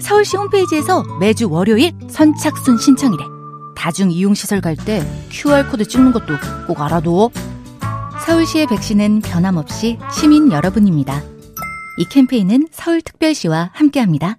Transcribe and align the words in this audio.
서울시 0.00 0.36
홈페이지에서 0.36 1.02
매주 1.20 1.48
월요일 1.50 1.92
선착순 2.08 2.78
신청이래. 2.78 3.24
다중 3.76 4.10
이용시설 4.10 4.60
갈 4.60 4.76
때 4.76 5.04
QR코드 5.30 5.86
찍는 5.86 6.12
것도 6.12 6.34
꼭 6.66 6.80
알아둬. 6.80 7.30
서울시의 8.26 8.66
백신은 8.66 9.20
변함없이 9.22 9.98
시민 10.12 10.50
여러분입니다. 10.52 11.22
이 11.98 12.04
캠페인은 12.10 12.68
서울특별시와 12.70 13.70
함께합니다. 13.72 14.36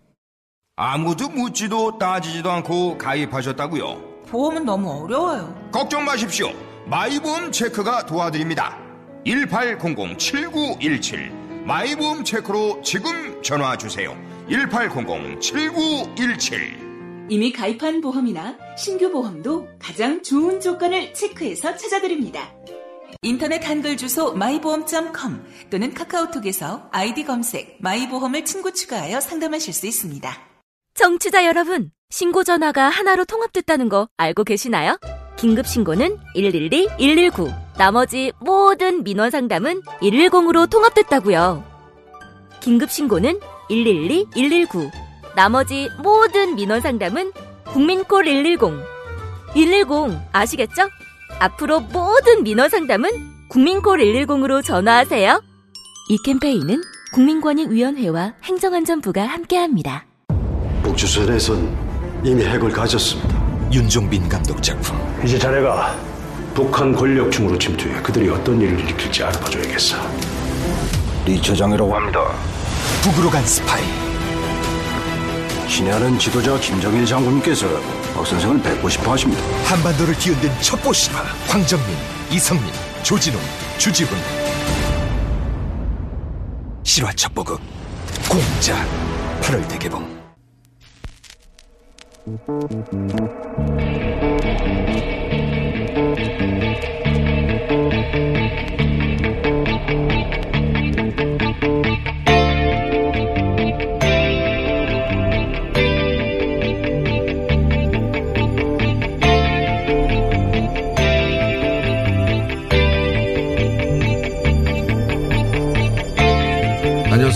아무도 0.75 1.27
묻지도 1.29 1.97
따지지도 1.97 2.51
않고 2.51 2.97
가입하셨다고요? 2.97 4.09
보험은 4.29 4.65
너무 4.65 4.89
어려워요. 5.03 5.53
걱정 5.71 6.05
마십시오. 6.05 6.51
마이보험 6.85 7.51
체크가 7.51 8.05
도와드립니다. 8.05 8.77
1800-7917 9.25 11.65
마이보험 11.65 12.23
체크로 12.23 12.81
지금 12.83 13.41
전화 13.43 13.75
주세요. 13.75 14.15
1800-7917 14.49 17.29
이미 17.29 17.53
가입한 17.53 18.01
보험이나 18.01 18.57
신규 18.75 19.11
보험도 19.11 19.67
가장 19.79 20.23
좋은 20.23 20.59
조건을 20.59 21.13
체크해서 21.13 21.77
찾아드립니다. 21.77 22.51
인터넷 23.21 23.63
한글 23.67 23.97
주소 23.97 24.33
마이보험.com 24.33 25.43
또는 25.69 25.93
카카오톡에서 25.93 26.89
아이디 26.91 27.25
검색 27.25 27.77
마이보험을 27.81 28.45
친구 28.45 28.73
추가하여 28.73 29.19
상담하실 29.19 29.73
수 29.73 29.85
있습니다. 29.85 30.31
청취자 30.95 31.45
여러분, 31.45 31.91
신고 32.09 32.43
전화가 32.43 32.89
하나로 32.89 33.25
통합됐다는 33.25 33.89
거 33.89 34.09
알고 34.17 34.43
계시나요? 34.43 34.97
긴급 35.37 35.67
신고는 35.67 36.17
112, 36.33 36.87
119. 36.97 37.51
나머지 37.77 38.31
모든 38.39 39.03
민원 39.03 39.29
상담은 39.29 39.83
110으로 40.01 40.67
통합됐다고요. 40.69 41.63
긴급 42.61 42.89
신고는 42.89 43.39
112, 43.69 44.25
119. 44.33 44.89
나머지 45.35 45.89
모든 45.99 46.55
민원 46.55 46.81
상담은 46.81 47.31
국민콜 47.65 48.25
110. 48.25 48.59
110 49.53 50.19
아시겠죠? 50.33 50.89
앞으로 51.39 51.79
모든 51.79 52.43
민원 52.43 52.69
상담은 52.69 53.09
국민콜 53.49 53.99
110으로 53.99 54.63
전화하세요. 54.63 55.41
이 56.09 56.17
캠페인은 56.23 56.81
국민권익위원회와 57.13 58.33
행정안전부가 58.43 59.23
함께합니다. 59.23 60.05
북주선에선 60.83 62.21
이미 62.23 62.43
핵을 62.43 62.71
가졌습니다. 62.71 63.39
윤종빈 63.71 64.27
감독 64.27 64.61
작품 64.61 64.97
이제 65.23 65.37
자네가 65.37 65.95
북한 66.55 66.91
권력층으로 66.91 67.57
침투해 67.57 68.01
그들이 68.01 68.29
어떤 68.29 68.59
일을 68.59 68.79
일으킬지 68.79 69.23
알아봐줘야겠어. 69.23 69.95
리 71.25 71.39
처장이라고 71.41 71.95
합니다. 71.95 72.33
북으로 73.03 73.29
간 73.29 73.45
스파이. 73.45 73.83
친애하는 75.67 76.17
지도자 76.19 76.59
김정일 76.59 77.05
장군께서 77.05 77.67
박 78.13 78.25
선생을 78.25 78.61
뵙고 78.61 78.89
싶어 78.89 79.11
하십니다. 79.11 79.41
한반도를 79.65 80.15
뒤흔든 80.15 80.49
첩보 80.61 80.91
신화 80.91 81.21
황정민 81.47 81.95
이성민 82.31 82.71
조진웅 83.03 83.39
주지훈. 83.77 84.17
실화 86.83 87.13
첩보극 87.13 87.61
공짜 88.27 88.75
8월 89.41 89.67
대개봉 89.69 90.05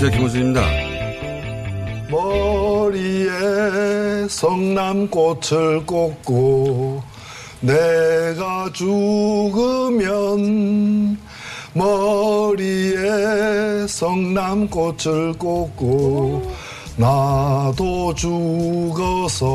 안녕하세요 0.03 0.11
김호준입니다. 0.11 0.61
머리에 2.11 3.29
성남꽃을 4.27 5.85
꽂고 5.85 7.01
내가 7.61 8.69
죽으면 8.73 10.01
머리에 11.73 12.97
성남꽃을 13.87 15.37
꽂고 15.39 16.51
나도 16.97 18.13
죽어서 18.13 19.45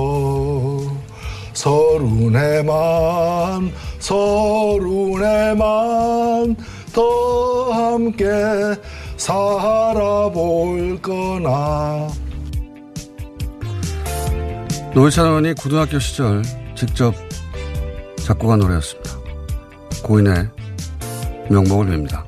서른에만 1.53 2.71
서른에만 3.99 5.67
더 6.95 7.71
함께 7.71 8.25
살아볼 9.19 11.01
거나 11.03 12.09
노회찬 14.95 15.27
의원이 15.27 15.55
고등학교 15.55 15.99
시절 15.99 16.43
직접 16.75 17.15
작곡한 18.25 18.61
노래였습니다. 18.61 19.19
고인의 20.03 20.49
명복을 21.51 21.87
빕니다. 21.87 22.27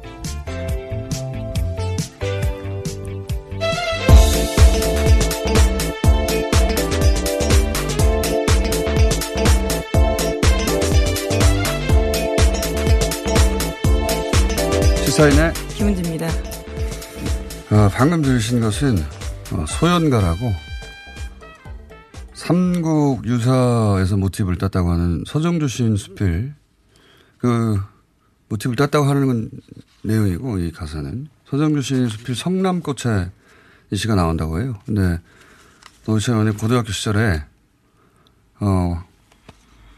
시사인의. 15.04 15.69
어, 17.72 17.88
방금 17.92 18.20
들으신 18.20 18.60
것은 18.60 18.98
어, 19.52 19.64
소연가라고 19.64 20.52
삼국 22.34 23.24
유사에서 23.26 24.16
모티브를 24.16 24.58
땄다고 24.58 24.90
하는 24.90 25.22
서정주 25.24 25.68
시인 25.68 25.96
수필 25.96 26.52
그 27.38 27.80
모티브를 28.48 28.74
땄다고 28.74 29.06
하는 29.06 29.26
건 29.28 29.50
내용이고 30.02 30.58
이 30.58 30.72
가사는 30.72 31.28
서정주 31.46 31.82
시인 31.82 32.08
수필 32.08 32.34
성남꽃에 32.34 33.30
이 33.92 33.96
시가 33.96 34.16
나온다고 34.16 34.60
해요. 34.60 34.76
근데 34.84 35.20
노희찬 36.06 36.34
의원이 36.34 36.56
고등학교 36.56 36.90
시절에 36.90 37.44
어 38.58 39.04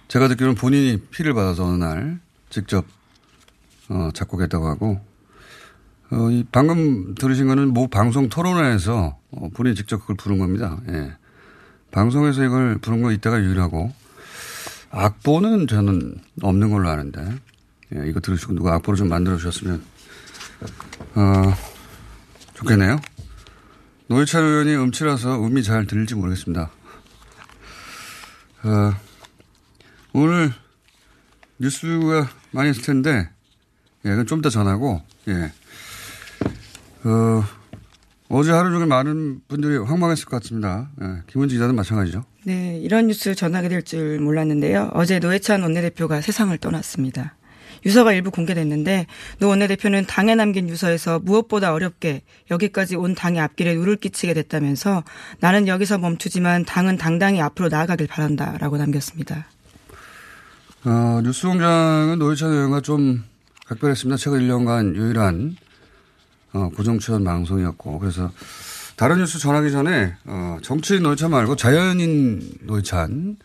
제가 0.08 0.28
듣기로는 0.28 0.56
본인이 0.56 1.00
피를 1.10 1.32
받아서 1.32 1.64
어느 1.64 1.82
날 1.82 2.20
직접 2.50 2.84
어 3.88 4.10
작곡했다고 4.12 4.66
하고 4.66 5.11
어, 6.12 6.30
이 6.30 6.44
방금 6.52 7.14
들으신 7.14 7.48
거는 7.48 7.72
모 7.72 7.88
방송 7.88 8.28
토론회에서 8.28 9.18
어, 9.30 9.48
본인이 9.54 9.74
직접 9.74 9.98
그걸 9.98 10.14
부른 10.16 10.38
겁니다. 10.38 10.78
예. 10.90 11.14
방송에서 11.90 12.44
이걸 12.44 12.76
부른 12.78 13.02
거 13.02 13.12
이때가 13.12 13.40
유일하고 13.40 13.90
악보는 14.90 15.66
저는 15.66 16.16
없는 16.42 16.70
걸로 16.70 16.90
아는데 16.90 17.24
예, 17.94 18.06
이거 18.06 18.20
들으시고 18.20 18.52
누가 18.52 18.74
악보를 18.74 18.98
좀 18.98 19.08
만들어 19.08 19.38
주셨으면 19.38 19.82
어, 21.14 21.54
좋겠네요. 22.54 23.00
노회찬 24.08 24.44
의원이 24.44 24.76
음치라서 24.76 25.42
음이 25.46 25.62
잘 25.62 25.86
들릴지 25.86 26.14
모르겠습니다. 26.14 26.70
어, 28.64 28.94
오늘 30.12 30.52
뉴스가 31.58 32.28
많이 32.50 32.70
있을 32.70 32.82
텐데 32.82 33.30
예, 34.04 34.10
그건 34.10 34.26
좀 34.26 34.40
이따 34.40 34.50
전하고 34.50 35.00
예. 35.28 35.52
어, 37.04 37.44
어제 38.28 38.50
하루 38.52 38.70
종일 38.70 38.86
많은 38.86 39.40
분들이 39.48 39.76
황망했을 39.76 40.24
것 40.26 40.40
같습니다. 40.42 40.88
예, 41.02 41.06
김은지 41.26 41.56
기자는 41.56 41.74
마찬가지죠. 41.74 42.24
네, 42.44 42.78
이런 42.82 43.06
뉴스 43.08 43.34
전하게 43.34 43.68
될 43.68 43.82
줄 43.82 44.18
몰랐는데요. 44.20 44.90
어제 44.94 45.18
노회찬 45.18 45.62
원내대표가 45.62 46.20
세상을 46.20 46.56
떠났습니다. 46.58 47.34
유서가 47.84 48.12
일부 48.12 48.30
공개됐는데 48.30 49.06
노 49.40 49.48
원내대표는 49.48 50.06
당에 50.06 50.36
남긴 50.36 50.68
유서에서 50.68 51.18
무엇보다 51.18 51.72
어렵게 51.74 52.22
여기까지 52.50 52.94
온 52.94 53.14
당의 53.16 53.40
앞길에 53.40 53.74
누를 53.74 53.96
끼치게 53.96 54.34
됐다면서 54.34 55.02
나는 55.40 55.66
여기서 55.66 55.98
멈추지만 55.98 56.64
당은 56.64 56.96
당당히 56.96 57.40
앞으로 57.40 57.68
나아가길 57.68 58.06
바란다라고 58.06 58.76
남겼습니다. 58.76 59.46
어, 60.84 61.20
뉴스공장은 61.24 62.18
노회찬 62.20 62.52
의원과 62.52 62.80
좀 62.82 63.24
각별했습니다. 63.66 64.16
최근 64.16 64.40
1년간 64.40 64.94
유일한 64.94 65.56
어, 66.52 66.70
고정 66.74 66.98
출연 66.98 67.24
방송이었고 67.24 67.98
그래서 67.98 68.30
다른 68.96 69.18
뉴스 69.18 69.38
전하기 69.38 69.70
전에 69.70 70.14
어, 70.24 70.58
정치인 70.62 71.02
노회찬 71.02 71.30
말고 71.30 71.56
자연인 71.56 72.40
노회찬 72.62 73.36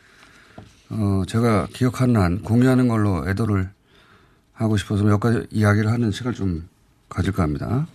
어, 0.89 1.23
제가 1.27 1.67
기억하는 1.73 2.17
한 2.17 2.41
공유하는 2.41 2.87
걸로 2.87 3.27
애도를 3.29 3.69
하고 4.53 4.77
싶어서 4.77 5.03
몇 5.03 5.19
가지 5.19 5.45
이야기를 5.51 5.91
하는 5.91 6.11
시간을 6.11 6.35
좀 6.35 6.67
가질까 7.09 7.43
합니다. 7.43 7.87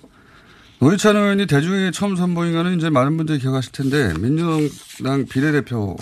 노회찬 0.79 1.17
의원이 1.17 1.47
대중에게 1.47 1.91
처음 1.93 2.17
선보인 2.17 2.53
거는 2.53 2.77
이제 2.77 2.91
많은 2.91 3.17
분들이 3.17 3.39
기억하실 3.39 3.73
텐데 3.73 4.13
민주당 4.19 5.27
비례대표 5.29 5.97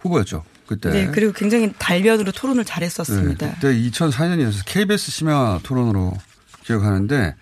후보였죠. 0.00 0.44
그때. 0.66 0.90
네, 0.90 1.10
그리고 1.12 1.32
굉장히 1.32 1.72
달변으로 1.78 2.32
토론을 2.32 2.64
잘했었습니다. 2.64 3.46
네, 3.46 3.54
그때 3.54 3.90
2004년이어서 3.90 4.64
KBS 4.64 5.10
심야 5.10 5.60
토론으로 5.62 6.14
기억하는데 6.64 7.36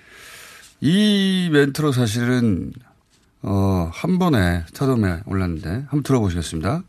이 0.85 1.49
멘트로 1.53 1.93
사실은 1.93 2.73
어, 3.41 3.89
한 3.93 4.19
번에 4.19 4.65
스타덤에 4.67 5.21
올랐는데 5.27 5.69
한번 5.69 6.03
들어보시겠습니다. 6.03 6.83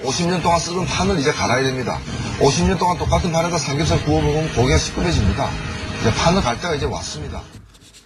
50년 0.00 0.40
동안 0.40 0.60
쓰던 0.60 0.86
판을 0.86 1.18
이제 1.18 1.32
갈아야 1.32 1.64
됩니다. 1.64 1.98
50년 2.38 2.78
동안 2.78 2.96
똑같은 2.96 3.32
판에다 3.32 3.58
삼겹살 3.58 4.04
구워 4.04 4.22
먹으면 4.22 4.54
고기가 4.54 4.78
시큼해집니다. 4.78 5.50
이제 6.00 6.14
판을 6.14 6.40
갈 6.40 6.60
때가 6.60 6.76
이제 6.76 6.86
왔습니다. 6.86 7.42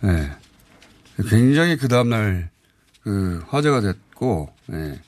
네. 0.00 0.30
굉장히 1.28 1.76
그 1.76 1.86
다음날 1.86 2.48
그 3.02 3.44
화제가 3.48 3.82
됐고, 3.82 4.48
네. 4.66 4.98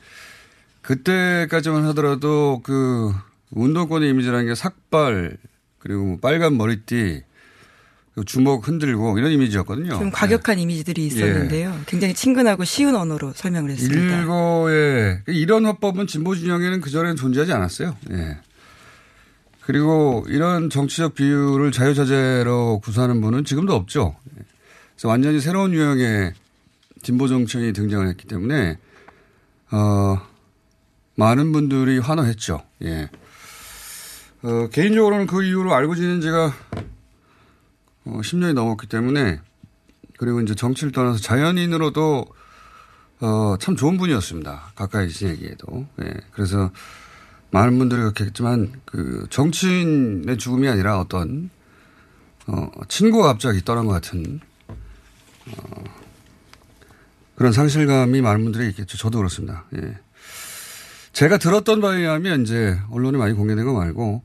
그때까지만 0.82 1.86
하더라도 1.86 2.60
그 2.62 3.10
운동권의 3.52 4.10
이미지라는 4.10 4.46
게 4.46 4.54
삭발, 4.54 5.38
그리고 5.78 6.04
뭐 6.04 6.18
빨간 6.20 6.58
머리띠, 6.58 7.22
주먹 8.24 8.66
흔들고 8.66 9.18
이런 9.18 9.30
이미지였거든요. 9.30 9.98
좀 9.98 10.10
과격한 10.10 10.56
네. 10.56 10.62
이미지들이 10.62 11.06
있었는데요. 11.06 11.76
예. 11.78 11.84
굉장히 11.86 12.14
친근하고 12.14 12.64
쉬운 12.64 12.96
언어로 12.96 13.32
설명을 13.34 13.70
했습니다. 13.70 14.20
일거에 14.20 15.20
이런 15.26 15.66
화법은 15.66 16.06
진보 16.06 16.34
진영에는 16.34 16.80
그전에는 16.80 17.16
존재하지 17.16 17.52
않았어요. 17.52 17.94
예. 18.12 18.38
그리고 19.60 20.24
이런 20.28 20.70
정치적 20.70 21.14
비유를 21.14 21.72
자유자재로 21.72 22.80
구사하는 22.82 23.20
분은 23.20 23.44
지금도 23.44 23.74
없죠. 23.74 24.16
그래서 24.94 25.08
완전히 25.08 25.40
새로운 25.40 25.74
유형의 25.74 26.32
진보 27.02 27.28
정치인이 27.28 27.72
등장을 27.72 28.06
했기 28.08 28.26
때문에 28.26 28.78
어, 29.72 30.18
많은 31.16 31.52
분들이 31.52 31.98
환호했죠. 31.98 32.62
예. 32.84 33.10
어, 34.42 34.68
개인적으로는 34.72 35.26
그 35.26 35.42
이후로 35.42 35.74
알고 35.74 35.96
지낸 35.96 36.20
지가 36.20 36.54
어, 38.06 38.20
10년이 38.20 38.54
넘었기 38.54 38.86
때문에 38.86 39.40
그리고 40.18 40.40
이제 40.40 40.54
정치를 40.54 40.92
떠나서 40.92 41.18
자연인으로도 41.18 42.26
어, 43.20 43.56
참 43.58 43.76
좋은 43.76 43.96
분이었습니다. 43.96 44.72
가까이 44.74 45.08
지내기에도. 45.08 45.86
예. 46.02 46.14
그래서 46.32 46.70
많은 47.50 47.78
분들이 47.78 48.00
그렇게 48.00 48.24
했지만 48.24 48.72
그 48.84 49.26
정치인의 49.30 50.36
죽음이 50.38 50.68
아니라 50.68 51.00
어떤 51.00 51.50
어, 52.46 52.70
친구가 52.88 53.28
갑자기 53.28 53.64
떠난 53.64 53.86
것 53.86 53.92
같은 53.92 54.40
어, 55.48 55.84
그런 57.34 57.52
상실감이 57.52 58.20
많은 58.20 58.44
분들이 58.44 58.68
있겠죠. 58.68 58.96
저도 58.96 59.18
그렇습니다. 59.18 59.64
예. 59.76 59.98
제가 61.12 61.38
들었던 61.38 61.80
바에 61.80 62.00
의하면 62.00 62.42
이제 62.42 62.78
언론에 62.90 63.16
많이 63.16 63.32
공개된 63.32 63.64
거 63.64 63.72
말고 63.72 64.22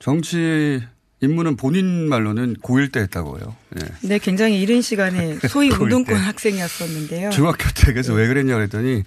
정치 0.00 0.82
임무는 1.24 1.56
본인 1.56 2.08
말로는 2.08 2.56
고1 2.56 2.92
때 2.92 3.00
했다고요. 3.00 3.56
예. 3.80 4.08
네, 4.08 4.18
굉장히 4.18 4.60
이른 4.60 4.82
시간에 4.82 5.38
소위 5.48 5.70
운동권 5.70 6.16
학생이었었는데요. 6.16 7.30
중학교 7.30 7.64
때 7.74 7.92
그래서 7.92 8.14
네. 8.14 8.22
왜 8.22 8.28
그랬냐 8.28 8.54
그랬더니 8.54 9.02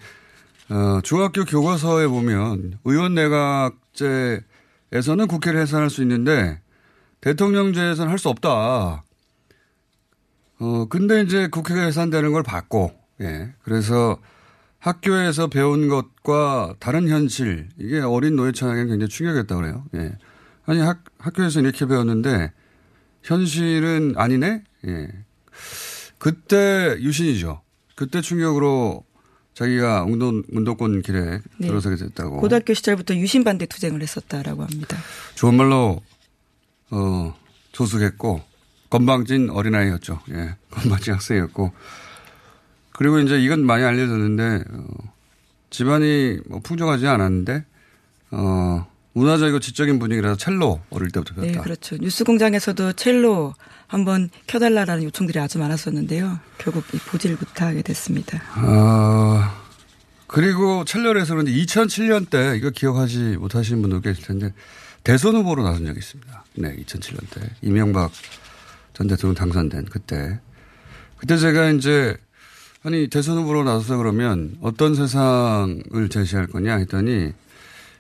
어, 0.70 1.00
중학교 1.04 1.46
교과서에 1.46 2.08
보면 2.08 2.80
의원 2.84 3.16
내각제에서는 3.16 5.28
국회를 5.28 5.62
해산할 5.62 5.90
수 5.90 6.02
있는데 6.02 6.60
대통령제에서는 7.22 8.12
할 8.12 8.20
수 8.20 8.30
없다. 8.30 9.04
어, 10.60 10.86
근데 10.90 11.22
이제 11.22 11.48
국회가 11.48 11.84
해산되는 11.84 12.34
걸 12.34 12.44
봤고, 12.44 12.92
예. 13.22 13.54
그래서 13.64 14.18
학교에서 14.80 15.48
배운 15.48 15.88
것과 15.88 16.76
다른 16.80 17.08
현실, 17.08 17.70
이게 17.78 18.00
어린 18.00 18.36
노예찬에게는 18.36 18.90
굉장히 18.90 19.08
충격이었다 19.10 19.56
그래요. 19.56 19.84
예. 19.96 20.14
아니 20.68 20.80
학, 20.82 21.04
학교에서 21.18 21.62
이렇게 21.62 21.86
배웠는데 21.86 22.52
현실은 23.24 24.14
아니네. 24.16 24.64
예. 24.86 25.08
그때 26.20 26.98
유신이죠. 27.00 27.62
그때 27.96 28.22
충격으로 28.22 29.04
자기가 29.54 30.04
운동, 30.04 30.44
운동권 30.52 31.02
길에 31.02 31.40
네. 31.58 31.68
들어서게 31.68 31.96
됐다고. 31.96 32.42
고등학교 32.42 32.74
시절부터 32.74 33.16
유신 33.16 33.44
반대 33.44 33.66
투쟁을 33.66 34.02
했었다라고 34.02 34.64
합니다. 34.64 34.98
좋은 35.36 35.56
말로 35.56 36.02
어, 36.92 37.36
조숙했고 37.72 38.42
건방진 38.90 39.50
어린아이였죠. 39.50 40.20
예. 40.32 40.56
건방진 40.70 41.14
학생이었고. 41.14 41.72
그리고 42.92 43.20
이제 43.20 43.40
이건 43.40 43.66
많이 43.66 43.84
알려졌는데 43.84 44.64
어, 44.70 44.86
집안이 45.70 46.40
뭐 46.48 46.60
풍족하지 46.60 47.08
않았는데 47.08 47.66
어, 48.32 48.86
문화적이고 49.18 49.60
지적인 49.60 49.98
분위기라서 49.98 50.38
첼로 50.38 50.80
어릴 50.92 51.10
때부터 51.10 51.34
배웠다. 51.34 51.52
네, 51.52 51.58
그렇죠. 51.64 51.98
뉴스 51.98 52.24
공장에서도 52.24 52.94
첼로 52.94 53.56
한번 53.88 54.30
켜달라라는 54.46 55.04
요청들이 55.06 55.40
아주 55.40 55.58
많았었는데요. 55.58 56.40
결국 56.60 56.84
보지를 57.08 57.38
못하게 57.38 57.82
됐습니다. 57.82 58.42
아, 58.54 59.60
그리고 60.28 60.86
첼로를 60.86 61.22
해서 61.22 61.34
그런데 61.34 61.52
2007년 61.52 62.30
때 62.30 62.56
이거 62.58 62.70
기억하지 62.70 63.38
못하시는 63.38 63.82
분도 63.82 64.02
계실 64.02 64.24
텐데 64.24 64.54
대선 65.04 65.36
후보로 65.36 65.64
나선 65.64 65.86
적이 65.86 65.98
있습니다. 65.98 66.44
네, 66.56 66.76
2007년 66.76 67.30
때. 67.32 67.50
이명박 67.62 68.12
전 68.94 69.08
대통령 69.08 69.34
당선된 69.36 69.86
그때. 69.86 70.40
그때 71.18 71.38
제가 71.38 71.72
이제 71.72 72.16
아니 72.84 73.08
대선 73.10 73.38
후보로 73.38 73.64
나서서 73.64 73.98
그러면 73.98 74.58
어떤 74.62 74.94
세상을 74.94 76.10
제시할 76.10 76.48
거냐 76.48 76.76
했더니 76.78 77.34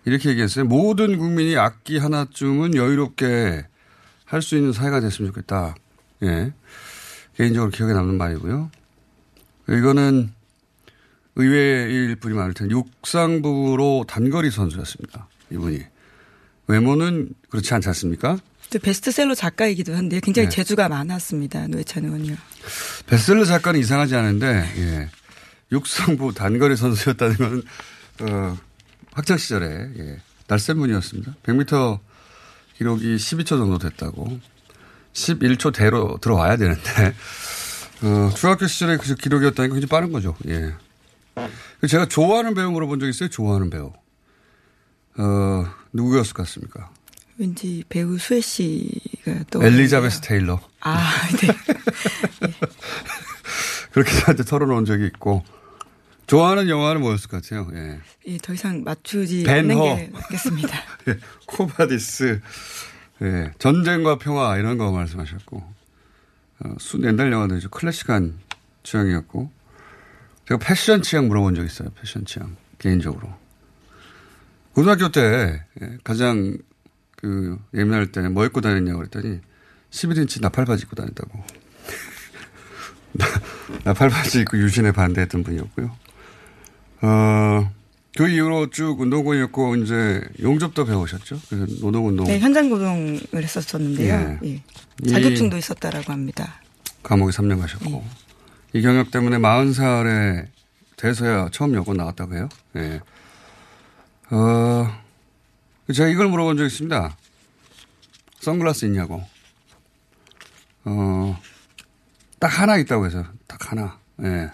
이렇게 0.07 0.30
얘기했어요. 0.30 0.64
모든 0.64 1.18
국민이 1.18 1.57
악기 1.57 1.97
하나쯤은 1.97 2.76
여유롭게 2.76 3.66
할 4.23 4.42
수 4.42 4.56
있는 4.56 4.71
사회가 4.71 5.02
됐으면 5.02 5.31
좋겠다. 5.31 5.76
예. 6.23 6.54
개인적으로 7.35 7.71
기억에 7.71 7.92
남는 7.94 8.18
말이고요. 8.18 8.71
이거는 9.69 10.31
의외일 11.35 12.16
분이 12.16 12.33
많을 12.35 12.54
텐데 12.54 12.73
육상부로 12.73 14.06
단거리 14.07 14.49
선수였습니다. 14.49 15.28
이분이. 15.52 15.81
외모는 16.68 17.30
그렇지 17.49 17.73
않지 17.73 17.90
않습니까? 17.90 18.37
베스트셀러 18.81 19.35
작가이기도 19.35 19.94
한데 19.95 20.21
굉장히 20.21 20.49
네. 20.49 20.56
재주가 20.56 20.87
많았습니다. 20.87 21.68
노회찬 21.68 22.06
의원이요. 22.06 22.35
베스트셀러 23.07 23.44
작가는 23.44 23.78
이상하지 23.78 24.16
않은데 24.16 24.47
예. 24.78 25.09
육상부 25.73 26.33
단거리 26.33 26.78
선수였다는 26.78 27.35
건 27.35 27.64
어, 28.21 28.57
학창 29.18 29.36
시절에 29.40 29.90
예, 29.97 30.21
날쌘 30.47 30.78
분이었습니다. 30.78 31.38
100m 31.42 32.00
기록이 32.78 33.16
12초 33.16 33.47
정도 33.47 33.80
됐다고. 33.80 34.40
11초 35.14 35.74
대로 35.74 36.19
들어와야 36.21 36.56
되는데 36.56 37.16
어, 38.04 38.30
중학교 38.36 38.68
시절에 38.68 38.97
그 38.97 39.16
기록이었다니까 39.16 39.74
굉장히 39.74 39.90
빠른 39.90 40.12
거죠. 40.12 40.36
예. 40.47 40.71
제가 41.88 42.06
좋아하는 42.06 42.54
배우 42.54 42.69
물어본 42.69 43.00
적 43.00 43.07
있어요. 43.07 43.28
좋아하는 43.30 43.71
배우. 43.71 43.92
어, 45.18 45.66
누구였을 45.94 46.36
것 46.36 46.45
같습니까? 46.45 46.92
왠지 47.40 47.83
배우 47.90 48.19
수혜 48.19 48.40
씨가 48.40 49.45
또. 49.50 49.64
엘리자베스 49.64 50.21
테일러. 50.21 50.59
아, 50.81 51.12
네. 51.42 51.47
네. 51.47 52.54
그렇게 53.94 54.12
저한테 54.12 54.44
털어놓은 54.44 54.86
적이 54.86 55.07
있고. 55.07 55.44
좋아하는 56.27 56.67
영화는 56.69 57.01
뭐였을 57.01 57.29
것 57.29 57.41
같아요? 57.41 57.69
예. 57.73 57.99
예, 58.27 58.37
더 58.37 58.53
이상 58.53 58.83
맞추지 58.83 59.45
않는 59.47 59.81
게 59.81 60.09
맞겠습니다. 60.13 60.77
예, 61.07 61.17
쿼바디스, 61.45 62.42
예, 63.21 63.51
전쟁과 63.59 64.17
평화 64.17 64.57
이런 64.57 64.77
거 64.77 64.91
말씀하셨고, 64.91 65.57
어, 66.59 66.75
수 66.79 67.01
옛날 67.03 67.31
영화들이죠. 67.31 67.69
클래식한 67.69 68.37
취향이었고, 68.83 69.49
제가 70.49 70.59
패션 70.59 71.01
취향 71.01 71.27
물어본 71.27 71.55
적 71.55 71.63
있어요. 71.65 71.89
패션 71.99 72.25
취향 72.25 72.55
개인적으로. 72.77 73.33
고등학교 74.73 75.09
때 75.09 75.63
예, 75.81 75.97
가장 76.03 76.57
그 77.15 77.57
예민할 77.73 78.11
때 78.11 78.21
뭐 78.29 78.45
입고 78.45 78.61
다녔냐고 78.61 78.99
그랬더니 78.99 79.39
11인치 79.91 80.39
나팔바지 80.41 80.83
입고 80.83 80.95
다녔다고. 80.95 81.43
나팔바지 83.83 84.41
입고 84.41 84.57
유신에 84.59 84.91
반대했던 84.91 85.43
분이었고요. 85.43 85.95
어, 87.01 87.71
그 88.18 88.27
이후로 88.27 88.71
쭉 88.71 88.99
운동권이었고 88.99 89.75
이제 89.77 90.21
용접도 90.42 90.85
배우셨죠. 90.85 91.39
그래서 91.49 91.66
노동운동. 91.81 92.25
네, 92.25 92.39
현장 92.39 92.69
노동을 92.69 93.19
했었었는데요. 93.35 94.39
예. 94.44 94.63
예. 95.04 95.09
자격증도 95.09 95.57
있었다라고 95.57 96.11
합니다. 96.11 96.61
감옥에 97.04 97.31
3년 97.31 97.59
가셨고 97.59 98.04
이 98.73 98.81
경력 98.81 99.11
때문에 99.11 99.37
40살에 99.37 100.47
돼서야 100.95 101.49
처음 101.51 101.75
여권 101.75 101.97
나왔다고 101.97 102.35
해요. 102.35 102.49
예. 102.77 102.99
어, 104.31 104.87
제가 105.94 106.09
이걸 106.09 106.27
물어본 106.27 106.57
적 106.57 106.66
있습니다. 106.66 107.16
선글라스 108.39 108.85
있냐고. 108.85 109.23
어, 110.85 111.39
딱 112.39 112.47
하나 112.47 112.77
있다고 112.77 113.06
해서 113.06 113.23
딱 113.45 113.71
하나. 113.71 113.99
예. 114.23 114.49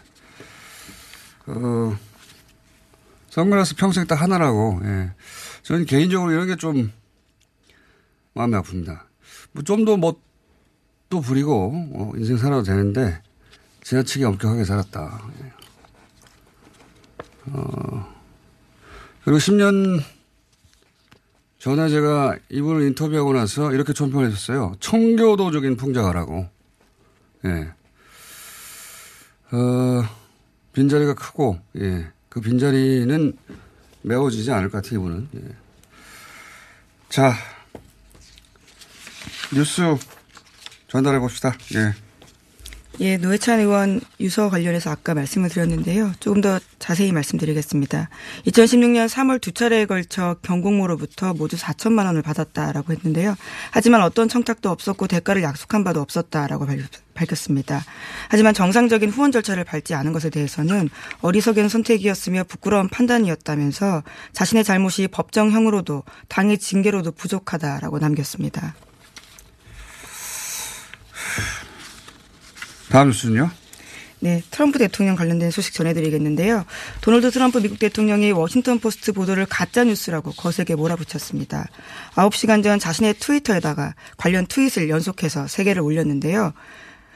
어, 1.47 1.97
선글라스 3.33 3.75
평생 3.77 4.05
딱 4.05 4.21
하나라고. 4.21 4.79
예. 4.83 5.11
저는 5.63 5.85
개인적으로 5.85 6.31
이런 6.31 6.45
게 6.47 6.55
좀 6.55 6.91
마음이 8.35 8.53
아픕니다. 8.53 9.01
뭐 9.53 9.63
좀 9.63 9.85
더 9.85 9.97
멋도 9.97 11.21
부리고 11.21 11.71
어, 11.95 12.11
인생 12.15 12.37
살아도 12.37 12.61
되는데 12.63 13.21
지나치게 13.81 14.25
엄격하게 14.25 14.63
살았다. 14.65 15.21
예. 15.41 15.51
어, 17.53 18.13
그리고 19.23 19.39
10년 19.39 20.01
전에 21.57 21.89
제가 21.89 22.37
이분을 22.49 22.83
인터뷰하고 22.89 23.33
나서 23.33 23.73
이렇게 23.73 23.93
총평을 23.93 24.27
했었어요. 24.27 24.75
청교도적인 24.79 25.75
풍자가라고. 25.77 26.47
예. 27.45 27.73
어, 29.55 30.03
빈자리가 30.73 31.13
크고, 31.15 31.59
예. 31.77 32.12
그 32.33 32.41
빈자리는 32.41 33.37
메워지지 34.01 34.51
않을 34.51 34.71
것 34.71 34.81
같아요, 34.81 34.99
이분은. 34.99 35.29
예. 35.35 35.39
자, 37.07 37.31
뉴스 39.53 39.83
전달해 40.87 41.19
봅시다. 41.19 41.55
예. 41.75 41.93
예, 43.00 43.17
노회찬 43.17 43.59
의원 43.59 44.01
유서 44.19 44.50
관련해서 44.50 44.91
아까 44.91 45.15
말씀을 45.15 45.50
드렸는데요. 45.50 46.12
조금 46.19 46.41
더 46.41 46.59
자세히 46.77 47.12
말씀드리겠습니다. 47.12 48.09
2016년 48.45 49.09
3월 49.09 49.41
두 49.41 49.51
차례에 49.51 49.85
걸쳐 49.85 50.35
경공모로부터 50.43 51.33
모두 51.33 51.57
4천만 51.57 52.05
원을 52.05 52.21
받았다라고 52.21 52.93
했는데요. 52.93 53.35
하지만 53.71 54.03
어떤 54.03 54.29
청탁도 54.29 54.69
없었고 54.69 55.07
대가를 55.07 55.41
약속한 55.41 55.83
바도 55.83 56.01
없었다라고 56.01 56.67
밝혔습니다. 57.15 57.83
하지만 58.29 58.53
정상적인 58.53 59.09
후원 59.09 59.31
절차를 59.31 59.63
밟지 59.63 59.95
않은 59.95 60.13
것에 60.13 60.29
대해서는 60.29 60.89
어리석은 61.21 61.69
선택이었으며 61.69 62.43
부끄러운 62.43 62.89
판단이었다면서 62.89 64.03
자신의 64.33 64.63
잘못이 64.63 65.07
법정형으로도 65.07 66.03
당의 66.27 66.59
징계로도 66.59 67.13
부족하다라고 67.13 67.97
남겼습니다. 67.97 68.75
다음 72.93 73.07
뉴스는요? 73.07 73.50
네, 74.19 74.43
트럼프 74.51 74.77
대통령 74.77 75.15
관련된 75.15 75.50
소식 75.50 75.73
전해드리겠는데요. 75.73 76.63
도널드 77.01 77.31
트럼프 77.31 77.57
미국 77.57 77.79
대통령이 77.79 78.31
워싱턴 78.31 78.77
포스트 78.77 79.13
보도를 79.13 79.47
가짜 79.47 79.83
뉴스라고 79.83 80.31
거세게 80.33 80.75
몰아붙였습니다. 80.75 81.65
9시간 82.13 82.63
전 82.63 82.77
자신의 82.77 83.15
트위터에다가 83.15 83.95
관련 84.15 84.45
트윗을 84.45 84.89
연속해서 84.89 85.45
3개를 85.45 85.83
올렸는데요. 85.83 86.53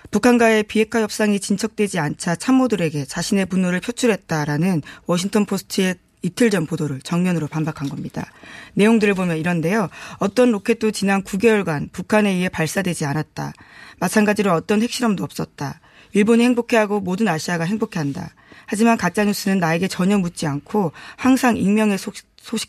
북한과의 0.09 0.63
비핵화 0.63 1.01
협상이 1.01 1.39
진척되지 1.39 1.99
않자 1.99 2.37
참모들에게 2.37 3.05
자신의 3.05 3.45
분노를 3.45 3.79
표출했다라는 3.79 4.81
워싱턴 5.05 5.45
포스트의 5.45 5.93
이틀 6.27 6.49
전 6.49 6.65
보도를 6.65 6.99
정면으로 7.01 7.47
반박한 7.47 7.87
겁니다. 7.87 8.29
내용들을 8.73 9.13
보면 9.13 9.37
이런데요. 9.37 9.87
어떤 10.17 10.51
로켓도 10.51 10.91
지난 10.91 11.23
9개월간 11.23 11.93
북한에 11.93 12.31
의해 12.31 12.49
발사되지 12.49 13.05
않았다. 13.05 13.53
마찬가지로 13.99 14.51
어떤 14.51 14.81
핵실험도 14.81 15.23
없었다. 15.23 15.79
일본이 16.11 16.43
행복해하고 16.43 16.99
모든 16.99 17.29
아시아가 17.29 17.63
행복해한다. 17.63 18.31
하지만 18.65 18.97
가짜뉴스는 18.97 19.59
나에게 19.59 19.87
전혀 19.87 20.17
묻지 20.17 20.45
않고 20.47 20.91
항상 21.15 21.55
익명의 21.55 21.97
소식, 21.97 22.27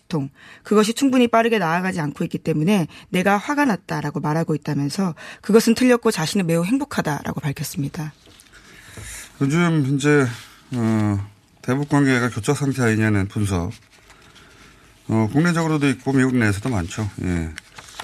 통 0.08 0.30
그것이 0.62 0.92
충분히 0.92 1.28
빠르게 1.28 1.58
나아가지 1.58 2.00
않고 2.00 2.24
있기 2.24 2.38
때문에 2.38 2.86
내가 3.10 3.36
화가 3.36 3.64
났다라고 3.64 4.20
말하고 4.20 4.54
있다면서 4.54 5.14
그것은 5.40 5.74
틀렸고 5.74 6.10
자신은 6.10 6.46
매우 6.46 6.64
행복하다라고 6.64 7.40
밝혔습니다. 7.40 8.12
요즘 9.40 9.94
이제 9.94 10.26
어, 10.72 11.28
대북 11.68 11.90
관계가 11.90 12.30
교착 12.30 12.56
상태 12.56 12.82
아니냐는 12.82 13.28
분석. 13.28 13.72
어, 15.08 15.28
국내적으로도 15.30 15.86
있고 15.90 16.14
미국 16.14 16.34
내에서도 16.34 16.66
많죠. 16.70 17.10
예. 17.20 17.50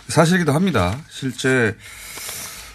사실이기도 0.09 0.53
합니다. 0.53 1.03
실제 1.09 1.75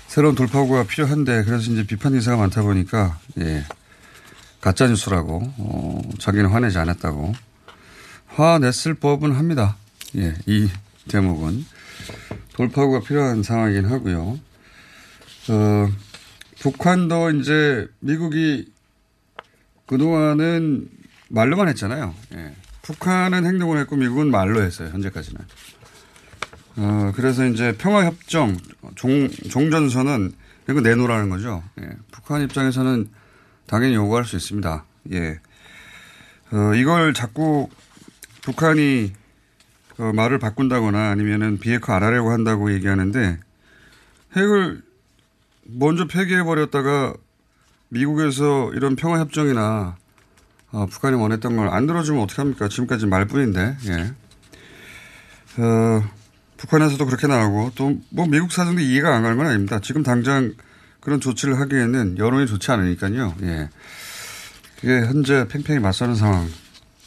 새로운 0.08 0.34
돌파구가 0.34 0.86
필요한데 0.86 1.43
그래서 1.43 1.69
이제 1.72 1.86
비판 1.86 2.13
기사가 2.13 2.38
많다 2.38 2.63
보니까 2.63 3.19
예. 3.38 3.63
가짜 4.62 4.88
뉴스라고 4.88 5.53
어, 5.60 6.01
자기는 6.17 6.50
화내지 6.50 6.79
않았다고 6.79 7.36
화냈을 8.29 8.96
법은 8.96 9.34
합니다. 9.34 9.77
예, 10.15 10.34
이 10.48 10.69
대목은 11.08 11.67
돌파구가 12.53 13.01
필요한 13.01 13.43
상황이긴 13.43 13.86
하고요. 13.86 14.39
어, 15.50 15.91
북한도 16.62 17.29
이제 17.29 17.88
미국이 18.00 18.78
그동안은 19.89 20.88
말로만 21.29 21.67
했잖아요. 21.69 22.13
예. 22.36 22.53
북한은 22.84 23.43
행동을 23.43 23.79
했고 23.79 23.96
미국은 23.96 24.29
말로 24.29 24.62
했어요. 24.62 24.89
현재까지는. 24.89 25.41
어, 26.77 27.12
그래서 27.15 27.43
이제 27.48 27.75
평화협정, 27.75 28.55
종, 28.93 29.27
종전선은 29.29 30.31
이거 30.69 30.81
내놓으라는 30.81 31.31
거죠. 31.31 31.63
예. 31.81 31.89
북한 32.12 32.43
입장에서는 32.43 33.10
당연히 33.65 33.96
요구할 33.96 34.25
수 34.25 34.36
있습니다. 34.36 34.86
예. 35.13 35.39
어, 36.51 36.75
이걸 36.75 37.15
자꾸 37.15 37.67
북한이 38.43 39.12
어, 39.98 40.12
말을 40.13 40.38
바꾼다거나 40.38 41.10
아니면은 41.10 41.58
비핵화 41.58 41.96
안 41.96 42.03
하려고 42.03 42.29
한다고 42.29 42.72
얘기하는데 42.74 43.39
핵을 44.36 44.84
먼저 45.63 46.05
폐기해버렸다가 46.05 47.15
미국에서 47.89 48.72
이런 48.74 48.96
평화협정이나 48.96 49.98
어, 50.72 50.86
북한이 50.86 51.15
원했던 51.15 51.55
걸 51.55 51.67
안 51.69 51.88
들어주면 51.88 52.22
어떡합니까? 52.24 52.67
지금까지 52.69 53.08
말뿐인데, 53.08 53.77
예. 53.88 54.13
어, 55.62 56.03
북한에서도 56.58 57.03
그렇게 57.05 57.25
나오고 57.27 57.72
또 57.75 57.96
뭐 58.12 58.27
미국 58.27 58.51
사정도 58.51 58.81
이해가 58.81 59.15
안 59.15 59.24
가는 59.24 59.38
건 59.38 59.48
아닙니다. 59.48 59.79
지금 59.81 60.03
당장 60.03 60.53
그런 61.00 61.19
조치를 61.19 61.60
하기에는 61.60 62.17
여론이 62.19 62.46
좋지 62.48 62.72
않으니까요. 62.72 63.34
예. 63.43 63.69
그게 64.79 65.00
현재 65.08 65.48
팽팽히 65.48 65.79
맞서는 65.79 66.15
상황. 66.15 66.48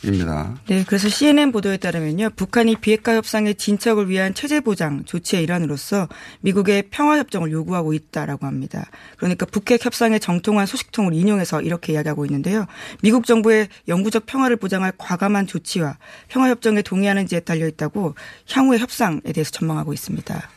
입니다. 0.05 0.55
네, 0.67 0.85
그래서 0.87 1.09
CNN 1.09 1.53
보도에 1.53 1.77
따르면요, 1.77 2.31
북한이 2.37 2.77
비핵화 2.77 3.15
협상의 3.15 3.55
진척을 3.55 4.09
위한 4.09 4.35
체제 4.35 4.61
보장 4.61 5.05
조치의 5.05 5.45
일환으로서 5.45 6.09
미국의 6.41 6.85
평화 6.91 7.19
협정을 7.19 7.53
요구하고 7.53 7.93
있다라고 7.93 8.47
합니다. 8.47 8.87
그러니까 9.17 9.47
북핵 9.47 9.85
협상의 9.85 10.21
정통한 10.21 10.67
소식통을 10.67 11.15
인용해서 11.15 11.61
이렇게 11.63 11.93
이야기하고 11.93 12.25
있는데요. 12.27 12.67
미국 13.03 13.27
정부의 13.27 13.69
영구적 13.89 14.27
평화를 14.27 14.57
보장할 14.57 14.93
과감한 14.99 15.47
조치와 15.47 15.99
평화 16.29 16.49
협정에 16.49 16.83
동의하는지에 16.83 17.41
달려 17.41 17.67
있다고 17.69 18.15
향후의 18.51 18.81
협상에 18.81 19.21
대해서 19.33 19.51
전망하고 19.51 19.93
있습니다. 19.93 20.49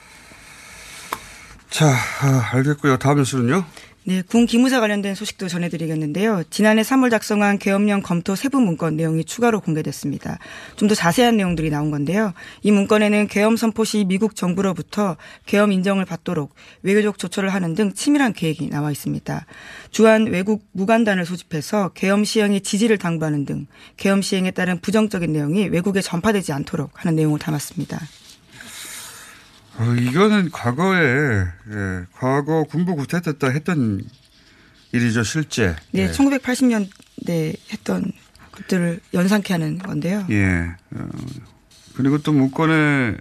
자, 1.69 1.87
아, 2.21 2.49
알겠고요. 2.53 2.97
다음 2.97 3.17
뉴스는요? 3.17 3.65
네, 4.07 4.21
군 4.21 4.45
기무사 4.45 4.79
관련된 4.79 5.15
소식도 5.15 5.47
전해드리겠는데요. 5.47 6.43
지난해 6.51 6.83
3월 6.83 7.09
작성한 7.09 7.57
계엄령 7.57 8.03
검토 8.03 8.35
세부 8.35 8.61
문건 8.61 8.95
내용이 8.97 9.25
추가로 9.25 9.61
공개됐습니다. 9.61 10.37
좀 10.75 10.87
더 10.87 10.93
자세한 10.93 11.37
내용들이 11.37 11.71
나온 11.71 11.89
건데요. 11.89 12.33
이 12.61 12.71
문건에는 12.71 13.27
계엄 13.27 13.57
선포 13.57 13.83
시 13.83 14.05
미국 14.05 14.35
정부로부터 14.35 15.17
계엄 15.47 15.71
인정을 15.71 16.05
받도록 16.05 16.53
외교적 16.83 17.17
조처를 17.17 17.49
하는 17.49 17.73
등 17.73 17.93
치밀한 17.93 18.33
계획이 18.33 18.69
나와 18.69 18.91
있습니다. 18.91 19.47
주한 19.89 20.27
외국 20.27 20.63
무관단을 20.73 21.25
소집해서 21.25 21.89
계엄 21.95 22.25
시행에 22.25 22.59
지지를 22.59 22.99
당부하는 22.99 23.45
등 23.45 23.65
계엄 23.97 24.21
시행에 24.21 24.51
따른 24.51 24.79
부정적인 24.81 25.33
내용이 25.33 25.69
외국에 25.69 26.01
전파되지 26.01 26.53
않도록 26.53 26.91
하는 26.93 27.15
내용을 27.15 27.39
담았습니다. 27.39 27.99
어, 29.77 29.93
이거는 29.93 30.51
과거에 30.51 30.99
예, 31.01 32.05
과거 32.13 32.63
군부 32.63 32.95
구태됐다 32.95 33.49
했던 33.49 34.01
일이죠 34.91 35.23
실제. 35.23 35.75
네, 35.91 36.03
예. 36.03 36.11
1980년대 36.11 37.55
했던 37.71 38.11
것들을 38.51 38.99
연상케 39.13 39.53
하는 39.53 39.77
건데요. 39.77 40.25
예. 40.29 40.71
어, 40.95 41.07
그리고 41.95 42.17
또 42.19 42.31
문건에 42.31 43.17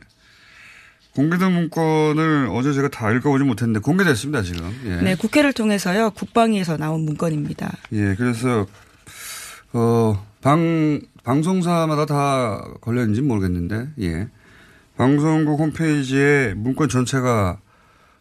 공개된 1.14 1.52
문건을 1.52 2.48
어제 2.50 2.72
제가 2.72 2.88
다 2.88 3.10
읽어보지 3.12 3.44
못했는데 3.44 3.80
공개됐습니다, 3.80 4.42
지금. 4.42 4.72
예. 4.84 4.96
네, 4.96 5.14
국회를 5.14 5.52
통해서요. 5.52 6.10
국방위에서 6.10 6.76
나온 6.76 7.04
문건입니다. 7.04 7.72
예, 7.92 8.14
그래서, 8.16 8.66
어, 9.72 10.26
방, 10.40 11.00
방송사마다 11.22 12.06
다 12.06 12.64
걸렸는지 12.80 13.22
모르겠는데, 13.22 13.88
예. 14.00 14.28
방송국 14.96 15.58
홈페이지에 15.58 16.54
문건 16.54 16.88
전체가 16.88 17.58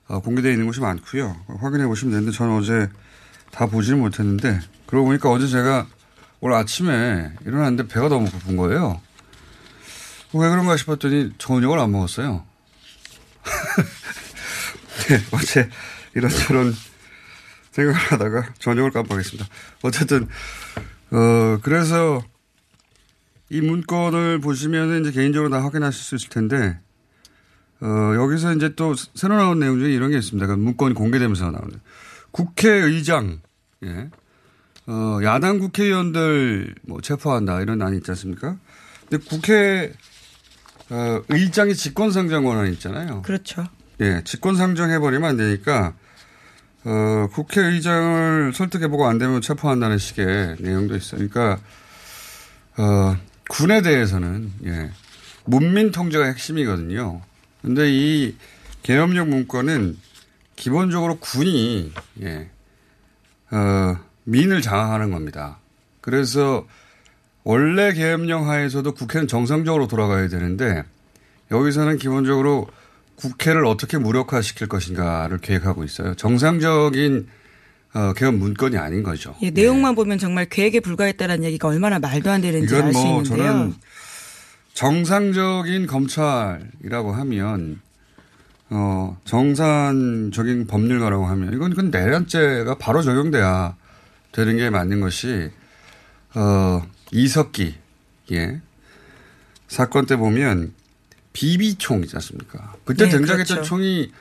어, 0.08 0.20
공개되어 0.20 0.52
있는 0.52 0.66
곳이 0.66 0.80
많고요. 0.82 1.36
확인해 1.60 1.86
보시면 1.86 2.14
되는데 2.14 2.36
저는 2.36 2.58
어제 2.58 2.90
다 3.52 3.68
보지는 3.68 4.00
못했는데 4.00 4.60
그러고 4.88 5.08
보니까 5.08 5.30
어제 5.30 5.48
제가 5.48 5.88
오늘 6.40 6.58
아침에 6.58 7.32
일어났는데 7.46 7.88
배가 7.88 8.10
너무 8.10 8.30
고픈 8.30 8.58
거예요. 8.58 9.00
왜 10.34 10.50
그런가 10.50 10.76
싶었더니 10.76 11.32
저녁을 11.38 11.80
안 11.80 11.92
먹었어요. 11.92 12.44
네, 15.08 15.20
어제 15.32 15.70
이런저런 16.16 16.74
생각을 17.72 17.98
하다가 17.98 18.54
저녁을 18.60 18.92
깜빡했습니다. 18.92 19.48
어쨌든, 19.84 20.28
어, 21.12 21.60
그래서 21.62 22.24
이 23.50 23.62
문건을 23.62 24.40
보시면은 24.40 25.02
이제 25.02 25.12
개인적으로 25.12 25.50
다 25.50 25.64
확인하실 25.64 26.02
수 26.02 26.16
있을 26.16 26.30
텐데, 26.30 26.80
어, 27.82 28.16
여기서 28.16 28.56
이제 28.56 28.74
또 28.76 28.96
새로 28.96 29.36
나온 29.36 29.60
내용 29.60 29.78
중에 29.80 29.92
이런 29.92 30.12
게 30.12 30.18
있습니다. 30.18 30.48
그 30.48 30.54
문건이 30.54 30.94
공개되면서 30.94 31.52
나오는. 31.52 31.80
국회의장, 32.32 33.42
예. 33.84 34.10
어, 34.88 35.20
야당 35.24 35.60
국회의원들 35.60 36.76
뭐 36.84 37.00
체포한다 37.02 37.62
이런 37.62 37.82
안이 37.82 37.98
있지 37.98 38.12
않습니까? 38.12 38.58
근데 39.10 39.24
국회, 39.30 39.94
어, 40.90 41.22
의장이 41.30 41.76
직권상정 41.76 42.44
권한이 42.44 42.72
있잖아요. 42.74 43.22
그렇죠. 43.22 43.66
예, 44.02 44.22
직권상정 44.24 44.90
해버리면 44.90 45.30
안 45.30 45.38
되니까, 45.38 45.94
어, 46.86 47.28
국회의장을 47.34 48.54
설득해보고 48.54 49.08
안 49.08 49.18
되면 49.18 49.42
체포한다는 49.42 49.98
식의 49.98 50.58
내용도 50.60 50.96
있어요. 50.96 51.28
그러니까, 51.28 51.62
어, 52.78 53.18
군에 53.50 53.82
대해서는, 53.82 54.52
예, 54.66 54.92
문민 55.46 55.92
통제가 55.92 56.26
핵심이거든요. 56.26 57.22
근데 57.62 57.90
이 57.92 58.36
계엄령 58.84 59.30
문건은 59.30 59.98
기본적으로 60.56 61.18
군이, 61.20 61.92
예, 62.22 62.50
어, 63.52 63.98
민을 64.24 64.62
장악하는 64.62 65.12
겁니다. 65.12 65.60
그래서 66.02 66.68
원래 67.44 67.94
계엄령 67.94 68.50
하에서도 68.50 68.94
국회는 68.94 69.28
정상적으로 69.28 69.88
돌아가야 69.88 70.28
되는데 70.30 70.84
여기서는 71.52 71.98
기본적으로 71.98 72.68
국회를 73.16 73.66
어떻게 73.66 73.98
무력화시킬 73.98 74.68
것인가를 74.68 75.38
계획하고 75.40 75.84
있어요. 75.84 76.16
정상적인 76.16 77.28
어, 77.94 78.14
개헌 78.14 78.40
문건이 78.40 78.78
아닌 78.78 79.04
거죠. 79.04 79.36
예, 79.42 79.52
내용만 79.52 79.96
보면 79.96 80.18
정말 80.18 80.46
계획에 80.46 80.80
불과했다는 80.80 81.44
얘기가 81.44 81.68
얼마나 81.68 82.00
말도 82.00 82.32
안 82.32 82.42
되는지 82.42 82.66
이건 82.66 82.88
알수 82.88 83.00
뭐 83.00 83.22
있는데요. 83.22 83.48
저는 83.48 83.74
정상적인 84.74 85.86
검찰이라고 85.86 87.14
하면 87.14 87.82
어, 88.72 89.18
정상적인 89.26 90.66
법률가라고 90.66 91.28
하면 91.28 91.54
이건 91.54 91.76
그 91.76 91.82
내란죄가 91.82 92.80
바로 92.80 93.04
적용돼야 93.04 93.76
되는 94.32 94.58
게 94.58 94.72
맞는 94.72 95.00
것이 95.00 95.52
어, 96.34 96.82
이석기 97.12 97.76
예 98.32 98.60
사건 99.68 100.08
때 100.08 100.16
보면 100.16 100.74
비비총 101.34 102.02
있지 102.04 102.16
않습니까? 102.16 102.74
그때 102.86 103.06
네, 103.06 103.12
등장했던 103.12 103.58
그렇죠. 103.58 103.64
총이 103.64 104.12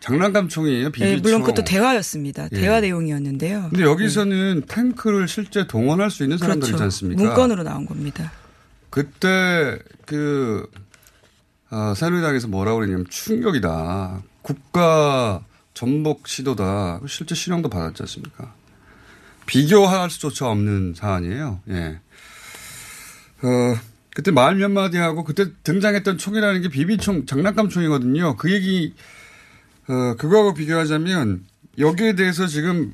장난감 0.00 0.48
총이에요. 0.48 0.92
비비총. 0.92 1.12
예, 1.12 1.16
물론 1.20 1.40
그것도 1.42 1.64
대화였습니다. 1.64 2.48
예. 2.52 2.60
대화 2.60 2.80
내용이었는데요. 2.80 3.68
근데 3.70 3.82
여기서는 3.82 4.62
탱크를 4.68 5.26
실제 5.26 5.66
동원할 5.66 6.10
수 6.10 6.22
있는 6.22 6.38
사람들 6.38 6.68
그렇죠. 6.68 6.84
않습니까? 6.84 7.22
문건으로 7.22 7.62
나온 7.62 7.86
겁니다. 7.86 8.32
그때 8.90 9.78
그 10.04 10.68
어, 11.70 11.94
새누리당에서 11.96 12.48
뭐라고 12.48 12.78
그랬냐면 12.78 13.06
충격이다. 13.08 14.22
국가 14.42 15.44
전복 15.74 16.28
시도다. 16.28 17.00
실제 17.08 17.34
실형도 17.34 17.68
받았지 17.68 18.02
않습니까? 18.02 18.54
비교할 19.46 20.10
수조차 20.10 20.48
없는 20.48 20.94
사안이에요. 20.96 21.60
예. 21.70 22.00
어, 23.42 23.76
그때 24.14 24.30
말몇 24.30 24.70
마디 24.70 24.96
하고 24.96 25.24
그때 25.24 25.46
등장했던 25.62 26.16
총이라는 26.18 26.62
게 26.62 26.68
비비총, 26.68 27.26
장난감 27.26 27.68
총이거든요. 27.68 28.36
그 28.36 28.50
얘기, 28.52 28.94
어, 29.88 30.14
그거하고 30.16 30.54
비교하자면 30.54 31.44
여기에 31.78 32.14
대해서 32.14 32.46
지금 32.46 32.92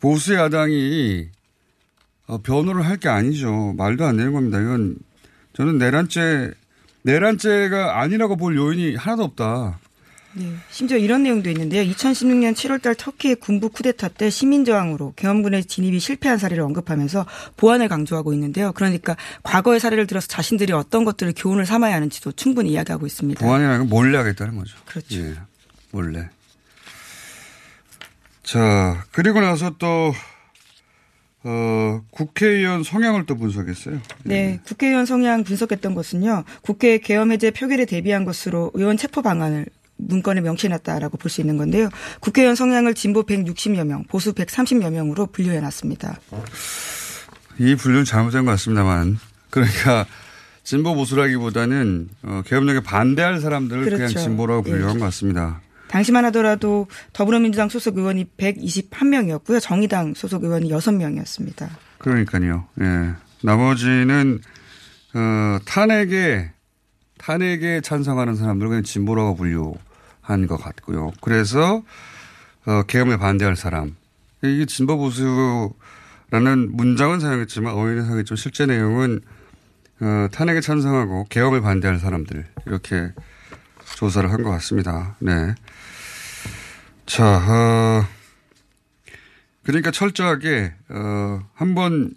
보수 0.00 0.34
야당이 0.34 1.28
어, 2.26 2.38
변호를 2.42 2.84
할 2.86 2.98
게 2.98 3.08
아니죠. 3.08 3.74
말도 3.76 4.04
안 4.04 4.16
되는 4.16 4.32
겁니다. 4.32 4.60
이건 4.60 4.96
저는 5.54 5.78
내란죄, 5.78 6.52
내란죄가 7.02 8.00
아니라고 8.00 8.36
볼 8.36 8.56
요인이 8.56 8.96
하나도 8.96 9.24
없다. 9.24 9.78
네. 10.34 10.54
심지어 10.70 10.98
이런 10.98 11.22
내용도 11.22 11.48
있는데요. 11.50 11.82
2016년 11.90 12.54
7월달 12.54 12.96
터키의 12.98 13.36
군부 13.36 13.70
쿠데타 13.70 14.08
때 14.08 14.28
시민저항으로 14.30 15.14
계엄군의 15.16 15.64
진입이 15.64 15.98
실패한 15.98 16.38
사례를 16.38 16.62
언급하면서 16.64 17.24
보안을 17.56 17.88
강조하고 17.88 18.34
있는데요. 18.34 18.72
그러니까 18.72 19.16
과거의 19.42 19.80
사례를 19.80 20.06
들어서 20.06 20.26
자신들이 20.28 20.72
어떤 20.74 21.04
것들을 21.04 21.32
교훈을 21.34 21.64
삼아야 21.66 21.94
하는지도 21.96 22.32
충분히 22.32 22.70
이야기하고 22.72 23.06
있습니다. 23.06 23.44
보안이라는 23.44 23.78
건 23.80 23.88
몰래 23.88 24.18
하겠다는 24.18 24.56
거죠. 24.58 24.76
그렇죠. 24.84 25.18
예, 25.18 25.34
몰래. 25.92 26.28
자, 28.42 29.04
그리고 29.12 29.40
나서 29.40 29.74
또, 29.78 30.12
어, 31.44 32.02
국회의원 32.10 32.82
성향을 32.82 33.26
또 33.26 33.36
분석했어요. 33.36 34.00
네, 34.24 34.58
국회의원 34.64 35.06
성향 35.06 35.44
분석했던 35.44 35.94
것은요. 35.94 36.44
국회 36.62 36.98
계엄 36.98 37.30
해제 37.32 37.50
표결에 37.50 37.84
대비한 37.84 38.24
것으로 38.24 38.70
의원 38.74 38.96
체포 38.96 39.22
방안을 39.22 39.66
문건에 39.96 40.40
명시해놨다라고 40.40 41.18
볼 41.18 41.30
수 41.30 41.40
있는 41.40 41.56
건데요. 41.56 41.88
국회의원 42.20 42.54
성향을 42.54 42.94
진보 42.94 43.24
160여 43.24 43.84
명, 43.84 44.04
보수 44.04 44.32
130여 44.32 44.90
명으로 44.90 45.26
분류해놨습니다. 45.26 46.18
이 47.58 47.74
분류는 47.74 48.04
잘못된 48.04 48.44
것 48.44 48.52
같습니다만. 48.52 49.18
그러니까, 49.50 50.06
진보 50.62 50.94
보수라기보다는, 50.94 52.08
어, 52.22 52.42
계엄령에 52.46 52.80
반대할 52.80 53.40
사람들을 53.40 53.84
그냥 53.84 53.98
그렇죠. 53.98 54.18
진보라고 54.20 54.62
분류한 54.62 54.96
예. 54.96 54.98
것 54.98 55.04
같습니다. 55.06 55.60
당시만 55.88 56.24
하더라도 56.26 56.86
더불어민주당 57.12 57.68
소속 57.68 57.98
의원이 57.98 58.26
121명이었고요. 58.36 59.60
정의당 59.60 60.14
소속 60.14 60.44
의원이 60.44 60.70
6명이었습니다. 60.70 61.68
그러니까요. 61.98 62.66
예. 62.80 63.12
나머지는 63.42 64.40
어, 65.14 65.58
탄핵에 65.64 66.50
탄핵에 67.18 67.80
찬성하는 67.80 68.36
사람들은 68.36 68.70
그냥 68.70 68.82
진보라고 68.84 69.36
분류한 69.36 70.46
것 70.46 70.56
같고요. 70.56 71.12
그래서 71.20 71.82
어, 72.66 72.82
계엄에 72.84 73.16
반대할 73.16 73.56
사람 73.56 73.96
이게 74.42 74.66
진보 74.66 74.96
보수라는 74.96 75.72
문장은 76.70 77.20
사용했지만 77.20 77.74
어휘는 77.74 78.04
사용했지만 78.04 78.36
실제 78.36 78.66
내용은 78.66 79.20
어, 80.00 80.28
탄핵에 80.30 80.60
찬성하고 80.60 81.26
계엄에 81.28 81.60
반대할 81.60 81.98
사람들 81.98 82.46
이렇게 82.66 83.12
조사를 83.98 84.30
한 84.30 84.44
것 84.44 84.50
같습니다. 84.50 85.16
네. 85.18 85.56
자, 87.04 87.24
어, 87.26 88.06
그러니까 89.64 89.90
철저하게 89.90 90.72
어, 90.88 91.40
한번 91.52 92.14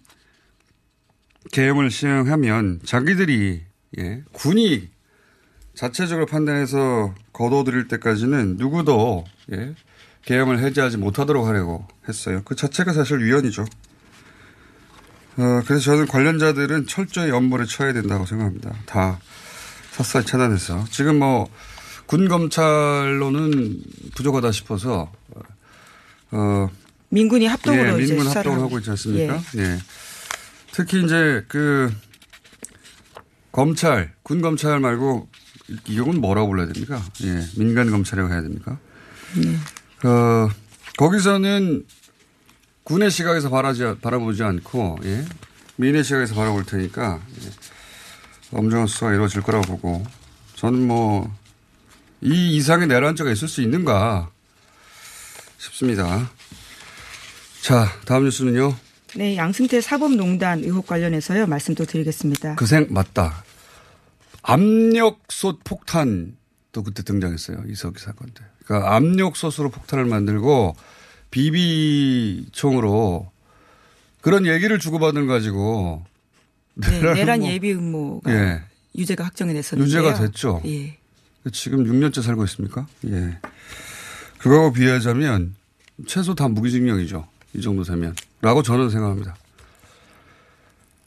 계엄을 1.52 1.90
시행하면 1.90 2.82
자기들이 2.86 3.64
예, 3.98 4.24
군이 4.32 4.90
자체적으로 5.74 6.28
판단해서 6.28 7.16
거둬들일 7.34 7.88
때까지는 7.88 8.58
누구도 8.58 9.26
예, 9.52 9.74
계엄을 10.26 10.60
해제하지 10.60 10.98
못하도록 10.98 11.48
하려고 11.48 11.88
했어요. 12.08 12.44
그 12.46 12.56
자체가 12.56 12.94
사실 12.94 13.24
위헌이죠. 13.24 13.64
어, 13.64 15.62
그래서 15.66 15.80
저는 15.86 16.06
관련자들은 16.06 16.86
철저히 16.86 17.32
엄벌에 17.32 17.66
처해야 17.66 17.94
된다고 17.94 18.28
생각합니다. 18.28 18.72
다 18.86 19.20
샅샅이 19.94 20.28
차단해서 20.28 20.86
지금 20.92 21.18
뭐 21.18 21.50
군 22.12 22.28
검찰로는 22.28 23.82
부족하다 24.16 24.52
싶어서 24.52 25.10
어, 26.32 26.70
민군이 27.08 27.46
합동으로 27.46 28.02
예, 28.02 28.06
민군 28.06 28.28
합동을 28.28 28.60
하고 28.60 28.80
있지 28.80 28.90
않습니까? 28.90 29.42
예. 29.56 29.62
예. 29.62 29.78
특히 30.74 31.06
이제 31.06 31.46
그 31.48 31.90
검찰, 33.54 34.14
군 34.24 34.42
검찰 34.42 34.82
말고 34.82 35.30
이건 35.88 36.20
뭐라고 36.20 36.50
불러야 36.50 36.68
됩니까? 36.68 37.02
예, 37.24 37.46
민간 37.56 37.90
검찰이라고 37.90 38.34
해야 38.34 38.42
됩니까? 38.42 38.78
네. 39.38 40.06
어, 40.06 40.50
거기서는 40.98 41.86
군의 42.84 43.10
시각에서 43.10 43.50
바라지, 43.50 43.86
바라보지 44.02 44.44
않고, 44.44 45.00
예, 45.06 45.24
민의 45.78 46.04
시각에서 46.04 46.36
바라볼 46.36 46.66
테니까, 46.66 47.22
예, 47.42 48.58
엄정한 48.58 48.88
수사가 48.88 49.14
이루어질 49.14 49.42
거라고 49.42 49.66
보고, 49.66 50.04
저는 50.56 50.86
뭐, 50.86 51.34
이 52.22 52.56
이상의 52.56 52.88
내란죄가 52.88 53.32
있을 53.32 53.48
수 53.48 53.62
있는가 53.62 54.30
싶습니다. 55.58 56.30
자, 57.62 57.88
다음 58.06 58.24
뉴스는요. 58.26 58.76
네, 59.16 59.36
양승태 59.36 59.82
사법농단 59.82 60.60
의혹 60.64 60.88
관련해서요 60.88 61.46
말씀 61.48 61.76
또 61.76 61.86
드리겠습니다. 61.86 62.56
그 62.56 62.66
생 62.66 62.88
맞다. 62.90 63.44
압력솥 64.44 65.60
폭탄도 65.64 66.84
그때 66.84 67.04
등장했어요. 67.04 67.64
이석기 67.68 68.00
사건 68.02 68.30
때. 68.30 68.44
그러니까 68.66 68.96
압력솥으로 68.96 69.70
폭탄을 69.70 70.06
만들고 70.06 70.76
비비총으로 71.32 73.30
그런 74.22 74.46
얘기를 74.48 74.80
주고받은 74.80 75.28
가지고 75.28 76.06
네, 76.76 77.02
내란 77.14 77.40
뭐- 77.42 77.50
예비 77.50 77.74
음모가 77.74 78.32
예. 78.34 78.62
유죄가 78.96 79.24
확정이 79.26 79.54
됐었는데요. 79.54 80.00
유죄가 80.00 80.20
됐죠. 80.20 80.62
예. 80.66 80.98
지금 81.52 81.84
6년째 81.86 82.22
살고 82.22 82.44
있습니까? 82.46 82.88
예. 83.08 83.40
그거하고 84.38 84.74
비하자면 84.74 85.56
최소 86.08 86.36
다 86.36 86.48
무기징역이죠. 86.48 87.28
이 87.54 87.62
정도 87.62 87.84
되면. 87.84 88.16
라고 88.42 88.64
저는 88.64 88.90
생각합니다. 88.90 89.36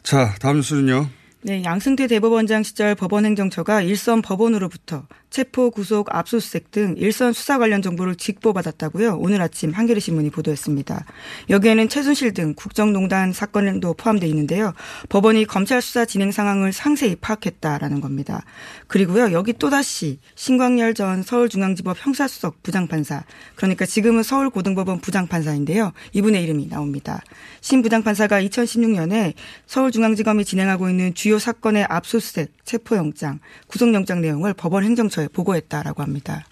자, 0.03 0.35
다음 0.41 0.57
뉴스는요. 0.57 1.09
네, 1.43 1.63
양승태 1.63 2.07
대법원장 2.07 2.63
시절 2.63 2.95
법원행정처가 2.95 3.83
일선 3.83 4.23
법원으로부터 4.23 5.07
체포, 5.35 5.73
구속, 5.73 6.15
압수수색 6.15 6.71
등 6.71 6.95
일선 6.97 7.33
수사 7.33 7.59
관련 7.59 7.83
정보를 7.83 8.15
직보받았다고요. 8.15 9.17
오늘 9.19 9.43
아침 9.43 9.73
한겨레 9.73 9.99
신문이 9.99 10.31
보도했습니다. 10.31 11.05
여기에는 11.51 11.89
최순실 11.89 12.35
등 12.35 12.55
국정농단 12.55 13.33
사건도 13.33 13.95
포함되어 13.95 14.29
있는데요. 14.29 14.73
법원이 15.09 15.47
검찰 15.47 15.83
수사 15.83 16.05
진행 16.05 16.31
상황을 16.31 16.73
상세히 16.73 17.17
파악했다라는 17.17 18.01
겁니다. 18.01 18.45
그리고요, 18.87 19.33
여기 19.33 19.53
또다시 19.55 20.21
신광열 20.37 20.95
전 20.95 21.25
서울중앙지법 21.25 21.97
형사수석 21.99 22.63
부장판사, 22.63 23.25
그러니까 23.57 23.87
지금은 23.87 24.23
서울고등법원 24.23 25.01
부장판사인데요. 25.01 25.91
이분의 26.13 26.45
이름이 26.45 26.69
나옵니다. 26.69 27.21
신 27.61 27.83
부장판사가 27.83 28.41
2016년에 28.41 29.35
서울중앙지검이 29.67 30.45
진행하고 30.45 30.89
있는 30.89 31.13
주요 31.13 31.41
사건의 31.41 31.87
압수수색, 31.89 32.53
체포영장, 32.65 33.41
구속영장 33.67 34.21
내용을 34.21 34.55
법원 34.55 34.85
행정처에 34.85 35.24
보고했다라고 35.29 36.03
합니다. 36.03 36.45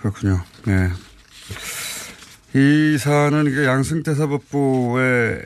그렇군요. 0.00 0.42
네. 0.64 0.90
이 2.54 2.98
사안은 2.98 3.46
이게 3.46 3.64
양승태 3.64 4.14
사법부의 4.14 5.44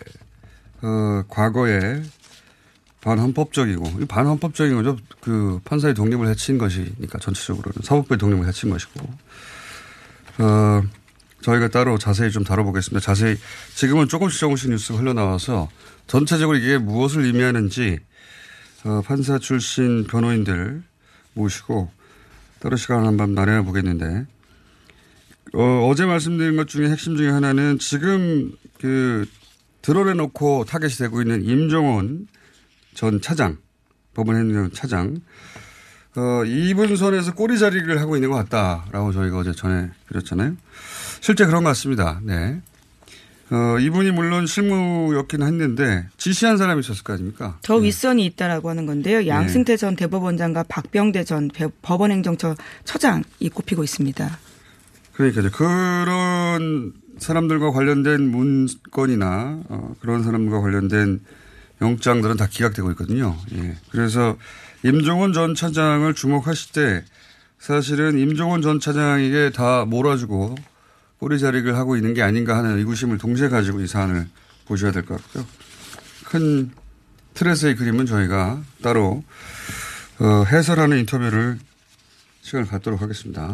어, 0.82 1.22
과거에 1.28 2.02
반헌법적이고 3.00 4.00
이 4.00 4.04
반헌법적인 4.06 4.76
거죠. 4.76 4.96
그 5.20 5.60
판사의 5.64 5.94
독립을 5.94 6.28
해친 6.28 6.56
것이니까 6.56 7.18
전체적으로는 7.18 7.82
사법부의 7.82 8.18
독립을 8.18 8.46
해친 8.46 8.70
것이고 8.70 9.00
어, 10.38 10.82
저희가 11.42 11.68
따로 11.68 11.98
자세히 11.98 12.30
좀 12.30 12.42
다뤄보겠습니다. 12.44 13.04
자세히 13.04 13.36
지금은 13.74 14.08
조금씩 14.08 14.40
조금씩 14.40 14.70
뉴스가 14.70 14.98
흘러나와서 14.98 15.68
전체적으로 16.06 16.56
이게 16.56 16.78
무엇을 16.78 17.24
의미하는지 17.24 17.98
어, 18.84 19.02
판사 19.04 19.38
출신 19.38 20.04
변호인들 20.04 20.82
모시고 21.34 21.90
따로 22.60 22.76
시간을 22.76 23.06
한번 23.06 23.34
마련해 23.34 23.64
보겠는데 23.64 24.26
어, 25.54 25.88
어제 25.88 26.04
말씀드린 26.04 26.56
것 26.56 26.66
중에 26.66 26.88
핵심 26.88 27.16
중에 27.16 27.30
하나는 27.30 27.78
지금 27.78 28.52
그 28.80 29.26
드러내 29.82 30.14
놓고 30.14 30.64
타겟이 30.64 30.92
되고 30.92 31.20
있는 31.20 31.44
임종원 31.44 32.26
전 32.94 33.20
차장, 33.20 33.58
법원 34.14 34.36
행정 34.36 34.70
차장, 34.72 35.20
어, 36.16 36.44
이분 36.44 36.96
선에서 36.96 37.34
꼬리 37.34 37.58
자리를 37.58 38.00
하고 38.00 38.16
있는 38.16 38.30
것 38.30 38.36
같다라고 38.36 39.12
저희가 39.12 39.38
어제 39.38 39.52
전해 39.52 39.90
드렸잖아요. 40.08 40.56
실제 41.20 41.44
그런 41.44 41.64
것 41.64 41.70
같습니다. 41.70 42.20
네. 42.22 42.60
어, 43.50 43.78
이분이 43.78 44.10
물론 44.12 44.46
실무였긴 44.46 45.42
했는데 45.42 46.06
지시한 46.16 46.56
사람이 46.56 46.80
있었을 46.80 47.02
거 47.04 47.12
아닙니까? 47.12 47.58
저 47.62 47.74
윗선이 47.76 48.24
있다라고 48.26 48.70
하는 48.70 48.86
건데요. 48.86 49.26
양승태 49.26 49.76
전 49.76 49.96
대법원장과 49.96 50.64
박병대 50.68 51.24
전 51.24 51.48
배- 51.48 51.68
법원행정처 51.82 52.56
처장이 52.84 53.22
꼽히고 53.52 53.84
있습니다. 53.84 54.38
그러니까요. 55.12 55.50
그런 55.52 56.92
사람들과 57.18 57.70
관련된 57.70 58.22
문건이나 58.30 59.60
어, 59.68 59.94
그런 60.00 60.22
사람과 60.24 60.60
관련된 60.60 61.20
영장들은 61.80 62.36
다 62.36 62.46
기각되고 62.48 62.90
있거든요. 62.92 63.36
예. 63.54 63.76
그래서 63.90 64.36
임종원 64.84 65.32
전 65.32 65.54
차장을 65.54 66.12
주목하실 66.14 66.72
때 66.72 67.04
사실은 67.58 68.18
임종원 68.18 68.62
전 68.62 68.80
차장에게 68.80 69.50
다 69.54 69.84
몰아주고 69.84 70.54
꼬리자리를 71.18 71.76
하고 71.76 71.96
있는 71.96 72.14
게 72.14 72.22
아닌가 72.22 72.56
하는 72.56 72.78
의구심을 72.78 73.18
동시에 73.18 73.48
가지고 73.48 73.80
이 73.80 73.86
사안을 73.86 74.26
보셔야 74.66 74.92
될 74.92 75.04
것 75.04 75.22
같고요. 75.22 75.46
큰 76.26 76.70
틀에서의 77.34 77.76
그림은 77.76 78.06
저희가 78.06 78.62
따로 78.82 79.22
어, 80.20 80.44
해설하는 80.50 80.98
인터뷰를 80.98 81.58
시간을 82.42 82.66
갖도록 82.68 83.02
하겠습니다. 83.02 83.52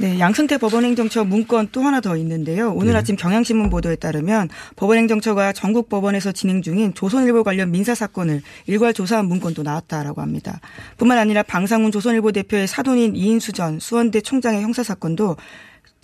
네, 0.00 0.18
양승태 0.18 0.58
법원행정처 0.58 1.22
문건 1.24 1.68
또 1.70 1.82
하나 1.82 2.00
더 2.00 2.16
있는데요. 2.16 2.72
오늘 2.72 2.94
네. 2.94 2.98
아침 2.98 3.14
경향신문 3.14 3.70
보도에 3.70 3.94
따르면 3.94 4.48
법원행정처가 4.74 5.52
전국 5.52 5.88
법원에서 5.88 6.32
진행 6.32 6.62
중인 6.62 6.94
조선일보 6.94 7.44
관련 7.44 7.70
민사 7.70 7.94
사건을 7.94 8.42
일괄 8.66 8.92
조사한 8.92 9.26
문건도 9.26 9.62
나왔다라고 9.62 10.20
합니다. 10.20 10.60
뿐만 10.96 11.18
아니라 11.18 11.44
방상훈 11.44 11.92
조선일보 11.92 12.32
대표의 12.32 12.66
사돈인 12.66 13.14
이인수 13.14 13.52
전 13.52 13.78
수원대 13.78 14.20
총장의 14.20 14.62
형사 14.62 14.82
사건도 14.82 15.36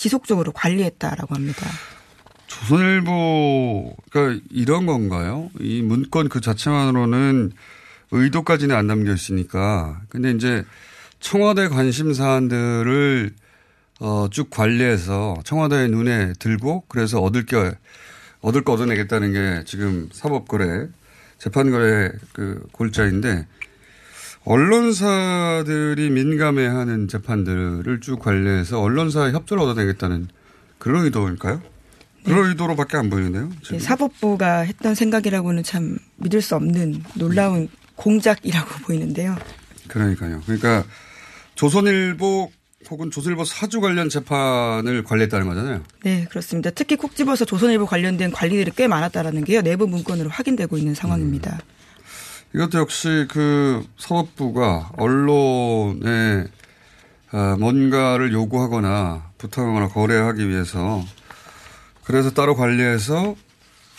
지속적으로 0.00 0.50
관리했다라고 0.52 1.34
합니다. 1.34 1.66
조선일보, 2.46 3.94
그러니까 4.10 4.42
이런 4.50 4.86
건가요? 4.86 5.50
이 5.60 5.82
문건 5.82 6.30
그 6.30 6.40
자체만으로는 6.40 7.52
의도까지는 8.10 8.74
안 8.74 8.86
담겨 8.86 9.12
있으니까. 9.12 10.00
근데 10.08 10.30
이제 10.30 10.64
청와대 11.20 11.68
관심 11.68 12.14
사안들을 12.14 13.34
어, 14.00 14.28
쭉 14.30 14.48
관리해서 14.48 15.36
청와대의 15.44 15.90
눈에 15.90 16.32
들고 16.38 16.84
그래서 16.88 17.20
얻을 17.20 17.44
게, 17.44 17.70
얻을 18.40 18.64
거 18.64 18.72
얻어내겠다는 18.72 19.34
게 19.34 19.64
지금 19.66 20.08
사법거래, 20.12 20.88
재판거래 21.36 22.10
그 22.32 22.66
골자인데 22.72 23.46
언론사들이 24.44 26.10
민감해 26.10 26.66
하는 26.66 27.08
재판들을 27.08 28.00
쭉 28.00 28.18
관리해서 28.18 28.80
언론사의 28.80 29.32
협조를 29.32 29.62
얻어내겠다는 29.62 30.28
그런 30.78 31.04
의도일까요? 31.04 31.60
그런 32.24 32.48
의도로밖에 32.50 32.96
안 32.96 33.10
보이는데요. 33.10 33.50
지금. 33.62 33.78
네, 33.78 33.84
사법부가 33.84 34.60
했던 34.60 34.94
생각이라고는 34.94 35.62
참 35.62 35.98
믿을 36.16 36.42
수 36.42 36.54
없는 36.56 37.02
놀라운 37.14 37.68
공작이라고 37.96 38.68
보이는데요. 38.84 39.36
그러니까요. 39.88 40.40
그러니까 40.44 40.84
조선일보 41.54 42.50
혹은 42.90 43.10
조선일보 43.10 43.44
사주 43.44 43.80
관련 43.80 44.08
재판을 44.08 45.04
관리했다는 45.04 45.46
거잖아요. 45.46 45.82
네, 46.02 46.26
그렇습니다. 46.30 46.70
특히 46.70 46.96
콕 46.96 47.14
집어서 47.14 47.44
조선일보 47.44 47.86
관련된 47.86 48.30
관리들이 48.32 48.70
꽤 48.74 48.86
많았다라는 48.86 49.44
게요. 49.44 49.60
내부 49.62 49.86
문건으로 49.86 50.30
확인되고 50.30 50.76
있는 50.78 50.94
상황입니다. 50.94 51.60
이것도 52.54 52.78
역시 52.78 53.26
그 53.28 53.84
사법부가 53.96 54.92
언론에 54.96 56.46
아, 57.32 57.56
뭔가를 57.60 58.32
요구하거나 58.32 59.30
부탁하거나 59.38 59.88
거래하기 59.88 60.48
위해서 60.48 61.04
그래서 62.04 62.30
따로 62.30 62.56
관리해서 62.56 63.36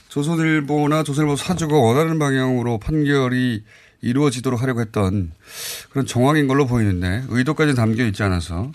조선일보나 0.10 1.04
조선일보 1.04 1.38
사주가 1.38 1.78
원하는 1.78 2.20
방향으로 2.20 2.78
판결이 2.80 3.64
이루어지도록 4.02 4.62
하려고 4.62 4.82
했던 4.82 5.32
그런 5.92 6.06
정황인 6.06 6.48
걸로 6.48 6.66
보이는데 6.66 7.24
의도까지 7.30 7.76
담겨 7.76 8.06
있지 8.06 8.22
않아서 8.24 8.72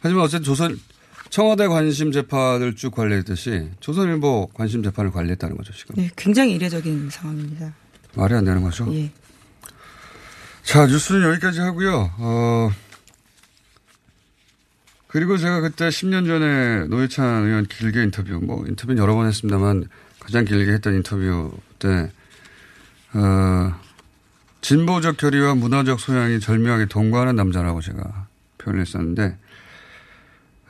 하지만 0.00 0.24
어쨌든 0.24 0.44
조선 0.44 0.78
청와대 1.30 1.66
관심 1.66 2.12
재판을 2.12 2.76
쭉 2.76 2.90
관리했듯이 2.94 3.70
조선일보 3.80 4.50
관심 4.52 4.82
재판을 4.82 5.10
관리했다는 5.10 5.56
거죠 5.56 5.72
지금 5.72 5.94
네, 5.96 6.10
굉장히 6.14 6.52
이례적인 6.56 7.08
상황입니다. 7.10 7.72
말이 8.16 8.34
안 8.34 8.44
되는 8.44 8.62
거죠. 8.62 8.92
예. 8.94 9.10
자, 10.62 10.86
뉴스는 10.86 11.28
여기까지 11.30 11.60
하고요. 11.60 12.10
어, 12.18 12.70
그리고 15.08 15.36
제가 15.36 15.60
그때 15.60 15.88
10년 15.88 16.26
전에 16.26 16.86
노회찬 16.88 17.44
의원 17.44 17.66
길게 17.66 18.02
인터뷰, 18.02 18.40
뭐 18.42 18.64
인터뷰는 18.66 19.00
여러 19.00 19.14
번 19.14 19.28
했습니다만 19.28 19.88
가장 20.18 20.44
길게 20.44 20.72
했던 20.72 20.94
인터뷰 20.94 21.52
때, 21.78 22.10
어, 23.12 23.74
진보적 24.60 25.18
결의와 25.18 25.54
문화적 25.54 26.00
소양이 26.00 26.40
절묘하게 26.40 26.86
동거하는 26.86 27.36
남자라고 27.36 27.80
제가 27.80 28.26
표현을 28.58 28.80
했었는데, 28.80 29.36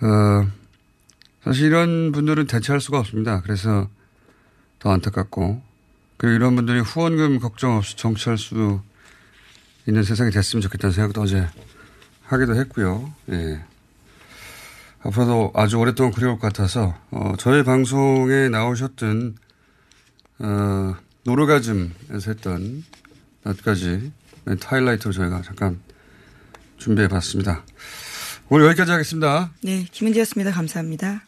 어, 0.02 0.46
사실 1.44 1.66
이런 1.68 2.12
분들은 2.12 2.46
대체할 2.46 2.80
수가 2.80 2.98
없습니다. 2.98 3.40
그래서 3.42 3.88
더 4.78 4.90
안타깝고, 4.90 5.62
그리고 6.16 6.34
이런 6.36 6.56
분들이 6.56 6.80
후원금 6.80 7.40
걱정 7.40 7.76
없이 7.76 7.96
정치할 7.96 8.38
수 8.38 8.80
있는 9.86 10.02
세상이 10.02 10.30
됐으면 10.30 10.62
좋겠다는 10.62 10.92
생각도 10.92 11.22
어제 11.22 11.46
하기도 12.22 12.56
했고요. 12.56 13.12
예. 13.32 13.62
앞으로도 15.02 15.52
아주 15.54 15.76
오랫동안 15.76 16.12
그리울 16.12 16.38
것 16.38 16.40
같아서 16.40 16.98
어, 17.10 17.34
저희 17.38 17.62
방송에 17.62 18.48
나오셨던 18.48 19.36
어, 20.38 20.96
노르가즘에서 21.24 22.30
했던 22.30 22.84
몇 23.42 23.62
가지 23.62 24.10
멘트 24.44 24.66
하이라이트로 24.66 25.12
저희가 25.12 25.42
잠깐 25.42 25.80
준비해 26.78 27.08
봤습니다. 27.08 27.64
오늘 28.48 28.66
여기까지 28.66 28.92
하겠습니다. 28.92 29.52
네, 29.62 29.86
김은지였습니다. 29.90 30.50
감사합니다. 30.52 31.22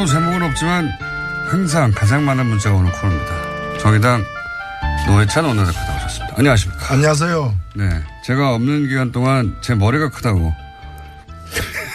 코너 0.00 0.06
제목은 0.10 0.42
없지만 0.42 0.88
항상 1.50 1.92
가장 1.92 2.24
많은 2.24 2.46
문자가 2.46 2.74
오는 2.74 2.90
코너입니다. 2.90 3.78
정의당 3.80 4.24
노회찬 5.06 5.44
원내대표 5.44 5.78
나오셨습니다. 5.78 6.34
안녕하십니까. 6.38 6.94
안녕하세요. 6.94 7.60
네. 7.76 8.02
제가 8.24 8.54
없는 8.54 8.88
기간 8.88 9.12
동안 9.12 9.54
제 9.60 9.74
머리가 9.74 10.08
크다고. 10.08 10.54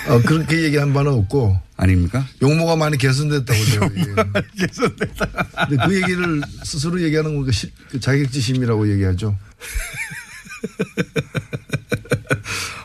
어, 0.08 0.22
그렇게 0.24 0.62
얘기한 0.66 0.94
바는 0.94 1.14
없고. 1.14 1.60
아닙니까? 1.78 2.24
용모가 2.44 2.76
많이 2.76 2.96
개선됐다고 2.96 3.66
제가 3.66 3.90
개선됐다. 4.60 5.26
근데 5.68 5.86
그 5.88 5.96
얘기를 5.96 6.42
스스로 6.64 7.02
얘기하는 7.02 7.36
건 7.44 7.52
그 7.90 8.00
자격지심이라고 8.00 8.92
얘기하죠. 8.92 9.36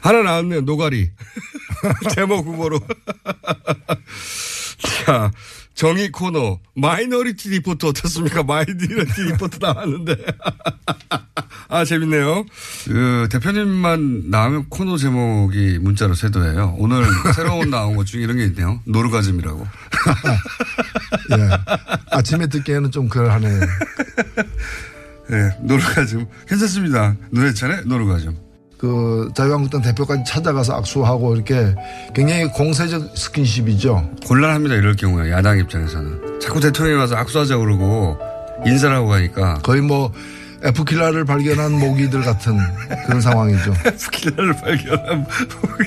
하나 0.01 0.23
나왔네요. 0.23 0.63
노가리. 0.63 1.11
제목 2.15 2.47
후보로. 2.47 2.81
자, 4.81 5.31
정의 5.75 6.11
코너 6.11 6.59
마이너리티 6.75 7.49
리포트 7.51 7.87
어떻습니까? 7.87 8.43
마이너리티 8.43 9.23
리포트 9.33 9.59
나왔는데 9.61 10.17
아 11.69 11.85
재밌네요. 11.85 12.45
그 12.87 13.29
대표님만 13.31 14.25
나오면 14.31 14.69
코너 14.69 14.97
제목이 14.97 15.79
문자로 15.81 16.15
세도해요. 16.15 16.75
오늘 16.79 17.05
새로운 17.35 17.71
나온 17.71 17.97
것 17.97 18.07
중에 18.07 18.23
이런 18.23 18.37
게 18.39 18.45
있네요. 18.47 18.81
노르가즘이라고. 18.87 19.67
예. 21.39 21.49
아침에 22.11 22.49
듣기에는 22.49 22.91
좀 22.91 23.09
그러하네요. 23.09 23.61
네, 25.29 25.57
노르가즘 25.63 26.27
괜찮습니다. 26.49 27.17
노래찬의 27.31 27.85
노르가즘. 27.87 28.37
그 28.81 29.31
자유한국당 29.35 29.83
대표까지 29.83 30.23
찾아가서 30.27 30.73
악수하고 30.77 31.35
이렇게 31.35 31.75
굉장히 32.15 32.47
공세적 32.47 33.11
스킨십이죠. 33.15 34.11
곤란합니다. 34.27 34.75
이럴 34.77 34.97
경우에 34.97 35.31
야당 35.31 35.59
입장에서는 35.59 36.41
자꾸 36.41 36.61
대통령이 36.61 36.99
와서 36.99 37.15
악수하자 37.15 37.59
그러고 37.59 38.17
인사를 38.65 38.97
하고 38.97 39.09
가니까 39.09 39.59
거의 39.63 39.83
뭐 39.83 40.11
에프킬라를 40.63 41.27
발견한 41.27 41.73
모기들 41.73 42.23
같은 42.23 42.59
그런 43.05 43.21
상황이죠. 43.21 43.75
에프킬라를 43.85 44.57
발견한 44.57 45.19
모기. 45.19 45.85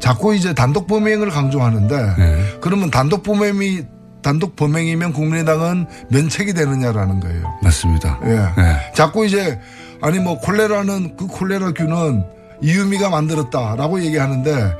자꾸 0.00 0.34
이제 0.34 0.52
단독 0.54 0.88
범행을 0.88 1.30
강조하는데 1.30 2.14
네. 2.18 2.58
그러면 2.60 2.90
단독 2.90 3.22
범행이 3.22 3.84
단독 4.28 4.56
범행이면 4.56 5.14
국민의당은 5.14 5.86
면책이 6.10 6.52
되느냐라는 6.52 7.20
거예요. 7.20 7.58
맞습니다. 7.62 8.20
예. 8.24 8.28
네. 8.28 8.92
자꾸 8.94 9.24
이제 9.24 9.58
아니 10.02 10.18
뭐 10.18 10.38
콜레라는 10.38 11.16
그 11.16 11.26
콜레라균은 11.26 12.24
이유미가 12.60 13.08
만들었다라고 13.08 14.04
얘기하는데 14.04 14.74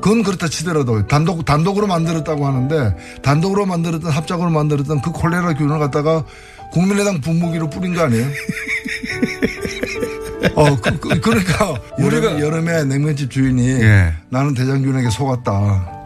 그건 0.00 0.22
그렇다 0.22 0.48
치더라도 0.48 1.06
단독 1.06 1.44
단독으로 1.44 1.86
만들었다고 1.88 2.46
하는데 2.46 2.96
단독으로 3.20 3.66
만들었던 3.66 4.10
합작으로 4.10 4.48
만들었던 4.48 5.02
그 5.02 5.12
콜레라균을 5.12 5.78
갖다가 5.78 6.24
국민의당 6.72 7.20
분무기로 7.20 7.68
뿌린 7.68 7.94
거 7.94 8.04
아니에요? 8.04 8.28
어, 10.56 10.74
그, 10.80 11.20
그, 11.20 11.28
러니까 11.28 11.74
우리가 11.98 12.40
여름에 12.40 12.84
냉면집 12.84 13.30
주인이 13.30 13.82
예. 13.82 14.14
나는 14.30 14.54
대장균에게 14.54 15.10
속았다. 15.10 15.99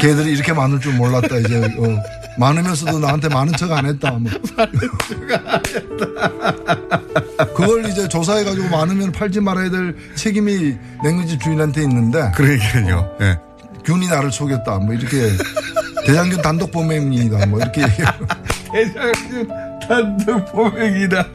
걔들이 0.00 0.32
이렇게 0.32 0.52
많을 0.52 0.80
줄 0.80 0.94
몰랐다 0.94 1.36
이제 1.38 1.58
어, 1.78 2.02
많으면서도 2.38 2.98
나한테 2.98 3.28
많은 3.28 3.52
척 3.54 3.70
안 3.72 3.86
했다. 3.86 4.10
뭐. 4.12 4.30
많은 4.56 4.72
척안 5.08 5.62
했다. 5.66 7.46
그걸 7.54 7.86
이제 7.88 8.08
조사해 8.08 8.44
가지고 8.44 8.68
많으면 8.68 9.12
팔지 9.12 9.40
말아야 9.40 9.70
될 9.70 9.96
책임이 10.16 10.76
냉면집 11.02 11.40
주인한테 11.40 11.82
있는데. 11.82 12.30
그러니까요. 12.34 13.16
네. 13.20 13.38
균이 13.84 14.08
나를 14.08 14.32
속였다. 14.32 14.78
뭐 14.78 14.94
이렇게 14.94 15.30
대장균 16.06 16.42
단독 16.42 16.70
범행이다. 16.72 17.46
뭐 17.46 17.60
이렇게 17.60 17.82
대장균 18.72 19.48
단독 19.86 20.52
범행이다. 20.52 21.26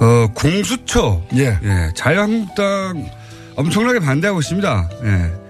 어, 0.00 0.28
공수처. 0.34 1.22
예. 1.36 1.58
예. 1.62 1.90
자유한국당 1.94 3.08
엄청나게 3.56 4.00
반대하고 4.00 4.40
있습니다. 4.40 4.88
예. 5.04 5.41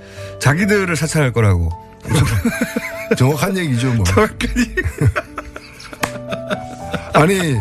자기들을 0.42 0.96
사찰할 0.96 1.32
거라고. 1.32 1.70
정확한 3.16 3.56
얘기죠, 3.56 3.94
뭐. 3.94 4.04
정확한 4.04 4.38
아니, 7.14 7.56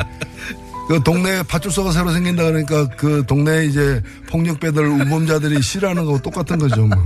그 0.88 1.00
동네 1.04 1.44
파출소가 1.44 1.92
새로 1.92 2.12
생긴다 2.12 2.42
그러니까 2.44 2.88
그 2.98 3.24
동네 3.28 3.66
이제 3.66 4.02
폭력배들, 4.32 4.84
우범자들이 4.84 5.62
싫어하는 5.62 6.06
거고 6.06 6.20
똑같은 6.24 6.58
거죠, 6.58 6.88
뭐. 6.88 6.98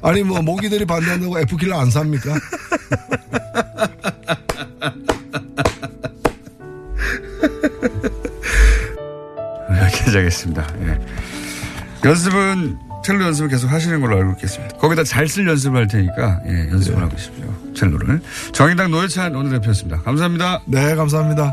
아니, 0.00 0.22
뭐, 0.22 0.40
모기들이 0.40 0.86
반대한다고 0.86 1.38
F킬러 1.40 1.78
안 1.78 1.90
삽니까? 1.90 2.32
여기까지 9.82 10.16
하겠습니다. 10.16 10.66
예. 10.80 10.98
연습은 12.08 12.83
첼로 13.04 13.24
연습을 13.26 13.50
계속 13.50 13.70
하시는 13.70 14.00
걸로 14.00 14.16
알고 14.16 14.32
있겠습니다. 14.32 14.76
거기다 14.78 15.04
잘 15.04 15.28
쓸 15.28 15.46
연습을 15.46 15.78
할 15.80 15.86
테니까 15.86 16.40
예, 16.46 16.70
연습을 16.70 16.94
네. 16.94 17.00
하고 17.00 17.10
계십시오. 17.14 17.44
첼로를. 17.74 18.20
정의당 18.52 18.90
노회찬 18.90 19.34
오늘 19.34 19.50
대표였습니다. 19.52 20.00
감사합니다. 20.02 20.62
네, 20.66 20.94
감사합니다. 20.94 21.52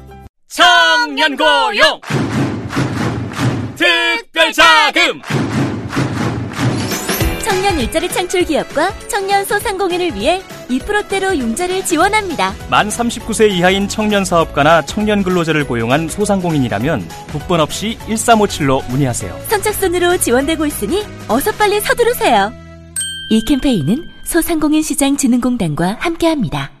청년고용 0.51 2.01
특별자금 3.77 5.21
청년 7.41 7.79
일자리 7.79 8.09
창출 8.09 8.43
기업과 8.43 8.91
청년 9.07 9.45
소상공인을 9.45 10.13
위해 10.15 10.41
2%대로 10.69 11.35
융자를 11.37 11.85
지원합니다. 11.85 12.53
만 12.69 12.89
39세 12.89 13.49
이하인 13.49 13.87
청년 13.87 14.25
사업가나 14.25 14.81
청년 14.83 15.23
근로자를 15.23 15.65
고용한 15.65 16.09
소상공인이라면 16.09 17.07
국번 17.31 17.61
없이 17.61 17.97
1357로 18.07 18.85
문의하세요. 18.89 19.33
선착순으로 19.47 20.17
지원되고 20.17 20.65
있으니 20.65 21.05
어서 21.29 21.51
빨리 21.53 21.79
서두르세요. 21.79 22.51
이 23.29 23.45
캠페인은 23.45 24.09
소상공인 24.25 24.81
시장 24.81 25.15
진흥공단과 25.15 25.97
함께합니다. 25.99 26.80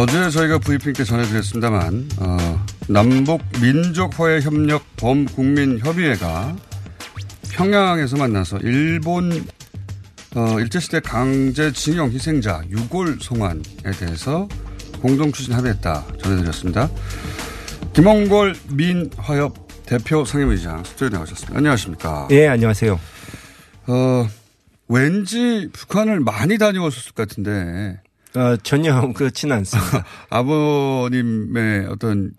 어제 0.00 0.30
저희가 0.30 0.58
브리핑 0.58 0.92
때 0.92 1.02
전해드렸습니다만 1.02 2.08
어, 2.20 2.64
남북 2.86 3.42
민족화해 3.60 4.40
협력 4.42 4.84
범국민협의회가 4.96 6.56
평양에서 7.50 8.16
만나서 8.16 8.58
일본 8.58 9.44
어, 10.36 10.60
일제시대 10.60 11.00
강제징용 11.00 12.12
희생자 12.12 12.62
유골 12.70 13.18
송환에 13.20 13.90
대해서 13.98 14.46
공동 15.02 15.32
추진 15.32 15.54
합의했다 15.54 16.06
전해드렸습니다. 16.22 16.88
김홍골 17.92 18.54
민화협 18.74 19.84
대표 19.84 20.24
상임의장 20.24 20.84
스튜디오에 20.84 21.08
나오셨습니다. 21.08 21.58
안녕하십니까? 21.58 22.28
예, 22.30 22.46
안녕하세요. 22.46 23.00
어, 23.88 24.28
왠지 24.86 25.68
북한을 25.72 26.20
많이 26.20 26.56
다녀오셨을 26.56 27.14
것 27.14 27.26
같은데. 27.26 27.98
어, 28.38 28.56
전혀 28.62 29.12
그렇지는 29.12 29.56
않습니다. 29.56 30.04
아버님의 30.30 31.86
어떤 31.86 32.32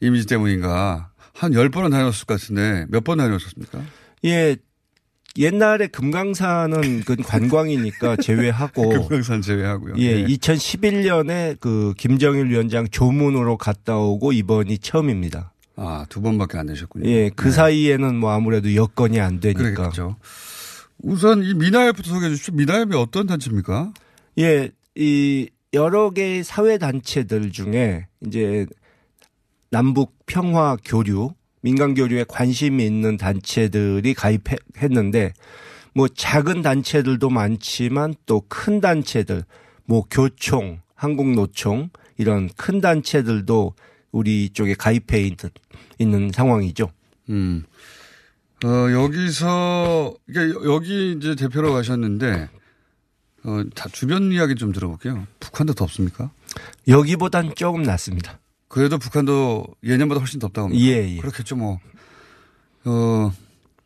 이미지 0.00 0.26
때문인가 0.26 1.10
한 1.34 1.52
10번은 1.52 1.90
다녔을 1.90 2.26
것 2.26 2.40
같은데 2.40 2.86
몇 2.88 3.04
번 3.04 3.18
다녀오셨습니까? 3.18 3.80
예. 4.24 4.56
옛날에 5.36 5.86
금강산은 5.86 7.02
그 7.04 7.14
관광이니까 7.14 8.16
제외하고 8.22 8.88
금강산 8.88 9.40
제외하고요. 9.42 9.94
예, 9.98 10.24
네. 10.24 10.26
2011년에 10.34 11.60
그 11.60 11.94
김정일 11.96 12.46
위원장 12.48 12.88
조문으로 12.88 13.56
갔다 13.56 13.96
오고 13.98 14.32
이번이 14.32 14.78
처음입니다. 14.78 15.52
아, 15.76 16.06
두 16.08 16.20
번밖에 16.22 16.58
안 16.58 16.66
되셨군요. 16.66 17.08
예, 17.08 17.30
그 17.36 17.44
네. 17.44 17.50
사이에는 17.52 18.16
뭐 18.16 18.32
아무래도 18.32 18.74
여건이 18.74 19.20
안 19.20 19.38
되니까. 19.38 19.62
그러겠죠. 19.74 20.16
우선 21.02 21.44
이 21.44 21.54
미나협부터 21.54 22.08
소개해 22.10 22.30
주십시오. 22.30 22.54
미나협이 22.56 22.96
어떤 22.96 23.28
단체입니까? 23.28 23.92
예, 24.38 24.70
이 24.98 25.48
여러 25.74 26.10
개의 26.10 26.42
사회 26.42 26.76
단체들 26.76 27.52
중에 27.52 28.08
이제 28.26 28.66
남북 29.70 30.16
평화 30.26 30.76
교류, 30.84 31.34
민간 31.60 31.94
교류에 31.94 32.24
관심이 32.26 32.84
있는 32.84 33.16
단체들이 33.16 34.14
가입했는데 34.14 35.34
뭐 35.94 36.08
작은 36.08 36.62
단체들도 36.62 37.30
많지만 37.30 38.14
또 38.26 38.42
큰 38.48 38.80
단체들, 38.80 39.44
뭐 39.84 40.04
교총, 40.10 40.80
한국노총 40.96 41.90
이런 42.16 42.48
큰 42.56 42.80
단체들도 42.80 43.74
우리 44.10 44.50
쪽에 44.50 44.74
가입해 44.74 45.30
있는, 45.98 46.32
상황이죠. 46.32 46.90
음. 47.28 47.64
어, 48.64 48.68
여기서, 48.68 50.16
이게 50.28 50.40
여기 50.64 51.12
이제 51.12 51.36
대표로 51.36 51.72
가셨는데, 51.72 52.48
어, 53.48 53.64
다 53.74 53.88
주변 53.90 54.30
이야기 54.32 54.54
좀 54.54 54.72
들어볼게요. 54.72 55.26
북한도 55.40 55.72
덥습니까? 55.74 56.30
여기보단 56.86 57.54
조금 57.56 57.82
낫습니다. 57.82 58.38
그래도 58.68 58.98
북한도 58.98 59.66
예년보다 59.82 60.20
훨씬 60.20 60.38
덥다고 60.40 60.68
합니다. 60.68 60.84
예, 60.84 61.16
예. 61.16 61.20
그렇겠죠, 61.20 61.56
뭐. 61.56 61.78
어, 62.84 63.32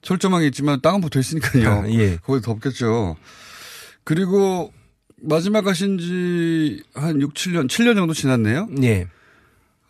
철조망이 0.03 0.47
있지만 0.49 0.81
땅은 0.81 1.01
붙어 1.01 1.21
있으니까요. 1.21 1.71
아, 1.71 1.89
예. 1.93 2.17
거기 2.17 2.41
덥겠죠. 2.43 3.17
그리고 4.05 4.73
마지막 5.23 5.63
가신 5.63 5.99
지 5.99 6.83
한 6.95 7.21
6, 7.21 7.35
7년, 7.35 7.69
7년 7.69 7.95
정도 7.95 8.13
지났네요. 8.15 8.69
예. 8.83 9.07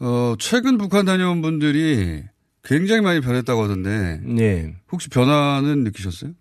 어, 0.01 0.35
최근 0.39 0.77
북한 0.77 1.07
다녀온 1.07 1.41
분들이 1.41 2.23
굉장히 2.65 3.01
많이 3.01 3.21
변했다고 3.21 3.63
하던데. 3.65 4.21
네. 4.25 4.75
혹시 4.93 5.09
변화는 5.09 5.85
느끼셨어요? 5.85 6.33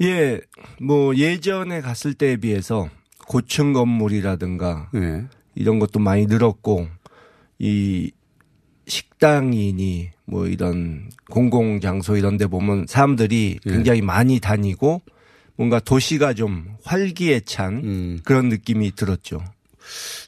예, 0.00 0.40
뭐 0.80 1.14
예전에 1.16 1.80
갔을 1.80 2.14
때에 2.14 2.36
비해서 2.36 2.88
고층 3.26 3.72
건물이라든가 3.72 4.90
네. 4.92 5.24
이런 5.54 5.78
것도 5.78 5.98
많이 5.98 6.26
늘었고 6.26 6.88
이 7.58 8.12
식당이니 8.86 10.10
뭐 10.24 10.46
이런 10.46 11.10
공공 11.30 11.80
장소 11.80 12.16
이런 12.16 12.36
데 12.36 12.46
보면 12.46 12.86
사람들이 12.88 13.58
예. 13.66 13.70
굉장히 13.70 14.00
많이 14.00 14.40
다니고 14.40 15.02
뭔가 15.56 15.80
도시가 15.80 16.34
좀 16.34 16.76
활기에 16.84 17.40
찬 17.40 17.74
음. 17.84 18.20
그런 18.24 18.48
느낌이 18.48 18.92
들었죠. 18.92 19.42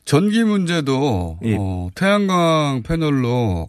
전기 0.05 0.43
문제도 0.43 1.39
예. 1.45 1.57
어, 1.59 1.91
태양광 1.95 2.83
패널로 2.83 3.69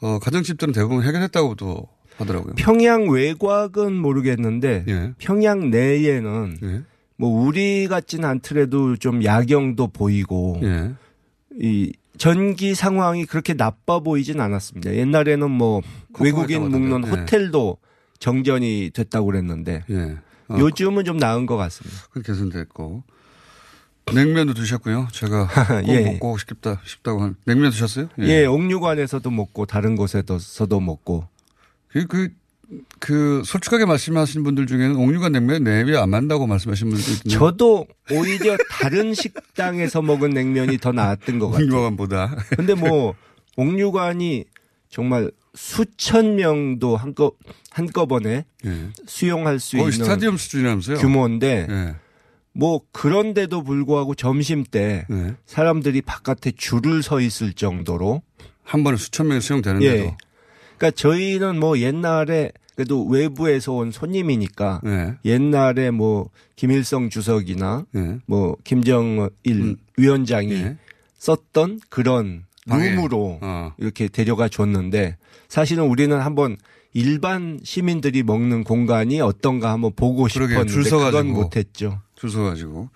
어, 0.00 0.18
가정집들은 0.20 0.72
대부분 0.72 1.02
해결했다고도 1.02 1.88
하더라고요. 2.18 2.54
평양 2.56 3.08
외곽은 3.08 3.94
모르겠는데 3.94 4.84
예. 4.88 5.12
평양 5.18 5.70
내에는 5.70 6.58
예. 6.62 6.82
뭐 7.16 7.28
우리 7.44 7.86
같진 7.88 8.24
않더라도 8.24 8.96
좀 8.96 9.24
야경도 9.24 9.88
보이고 9.88 10.58
예. 10.62 10.92
이 11.60 11.92
전기 12.18 12.74
상황이 12.74 13.24
그렇게 13.26 13.54
나빠 13.54 14.00
보이진 14.00 14.40
않았습니다. 14.40 14.94
옛날에는 14.94 15.50
뭐 15.50 15.82
외국인. 16.20 16.70
묵는 16.70 17.04
예. 17.06 17.10
호텔도 17.10 17.78
정전이 18.18 18.90
됐다고 18.94 19.26
그랬는데 19.26 19.84
예. 19.90 20.16
어, 20.48 20.56
요즘은 20.58 21.04
좀 21.04 21.16
나은 21.16 21.46
것 21.46 21.56
같습니다. 21.56 21.96
그 22.10 22.22
개선됐고 22.22 23.02
냉면도 24.12 24.54
드셨고요. 24.54 25.08
제가 25.12 25.48
꼭 25.82 25.88
예. 25.88 26.12
먹고 26.12 26.36
싶다 26.38 26.80
싶다고 26.84 27.22
한 27.22 27.36
냉면 27.46 27.70
드셨어요? 27.70 28.08
예, 28.20 28.44
옥류관에서도 28.44 29.28
먹고 29.30 29.66
다른 29.66 29.96
곳에서도 29.96 30.78
먹고 30.80 31.26
그, 31.94 32.06
그, 32.08 32.28
그, 32.98 33.42
솔직하게 33.44 33.84
말씀하시는 33.84 34.42
분들 34.42 34.66
중에는 34.66 34.96
옥류관 34.96 35.30
냉면 35.30 35.62
내비 35.62 35.96
안 35.96 36.10
맞는다고 36.10 36.48
말씀하시는 36.48 36.90
분들도 36.90 37.12
있던데. 37.12 37.38
저도 37.38 37.86
오히려 38.10 38.56
다른 38.68 39.14
식당에서 39.14 40.02
먹은 40.02 40.30
냉면이 40.30 40.78
더 40.78 40.90
나았던 40.90 41.38
것 41.38 41.50
같아요. 41.50 41.66
옥류관보다. 41.66 42.36
근데 42.56 42.74
뭐 42.74 43.14
옥류관이 43.56 44.44
정말 44.90 45.30
수천 45.54 46.34
명도 46.34 46.96
한꺼 46.96 47.30
한꺼번에 47.70 48.44
예. 48.64 48.88
수용할 49.06 49.60
수 49.60 49.76
있는 49.76 49.92
스타디움 49.92 50.36
수준이라면서요? 50.36 50.98
규모인데 50.98 51.68
예. 51.70 51.94
뭐 52.52 52.80
그런데도 52.90 53.62
불구하고 53.62 54.16
점심 54.16 54.64
때 54.64 55.06
예. 55.12 55.36
사람들이 55.46 56.02
바깥에 56.02 56.50
줄을 56.56 57.04
서 57.04 57.20
있을 57.20 57.52
정도로 57.52 58.22
한 58.64 58.82
번에 58.82 58.96
수천 58.96 59.28
명이 59.28 59.40
수용되는데도. 59.40 60.04
예. 60.04 60.16
그러니까 60.76 60.90
저희는 60.92 61.58
뭐 61.60 61.78
옛날에 61.78 62.52
그래도 62.74 63.06
외부에서 63.06 63.72
온 63.72 63.92
손님이니까 63.92 64.80
예. 64.86 65.14
옛날에 65.24 65.90
뭐 65.90 66.30
김일성 66.56 67.08
주석이나 67.08 67.86
예. 67.94 68.18
뭐 68.26 68.56
김정일 68.64 69.76
위원장이 69.96 70.52
예. 70.52 70.76
썼던 71.18 71.80
그런. 71.88 72.44
룸으로 72.66 73.40
어. 73.42 73.74
이렇게 73.76 74.08
데려가 74.08 74.48
줬는데 74.48 75.18
사실은 75.48 75.84
우리는 75.84 76.18
한번 76.18 76.56
일반 76.94 77.60
시민들이 77.62 78.22
먹는 78.22 78.64
공간이 78.64 79.20
어떤가 79.20 79.70
한번 79.70 79.92
보고. 79.94 80.28
싶었는데 80.28 80.72
줄. 80.72 80.84
그건 80.84 81.26
못했죠. 81.28 82.00
줄 82.14 82.30
서가지고. 82.30 82.88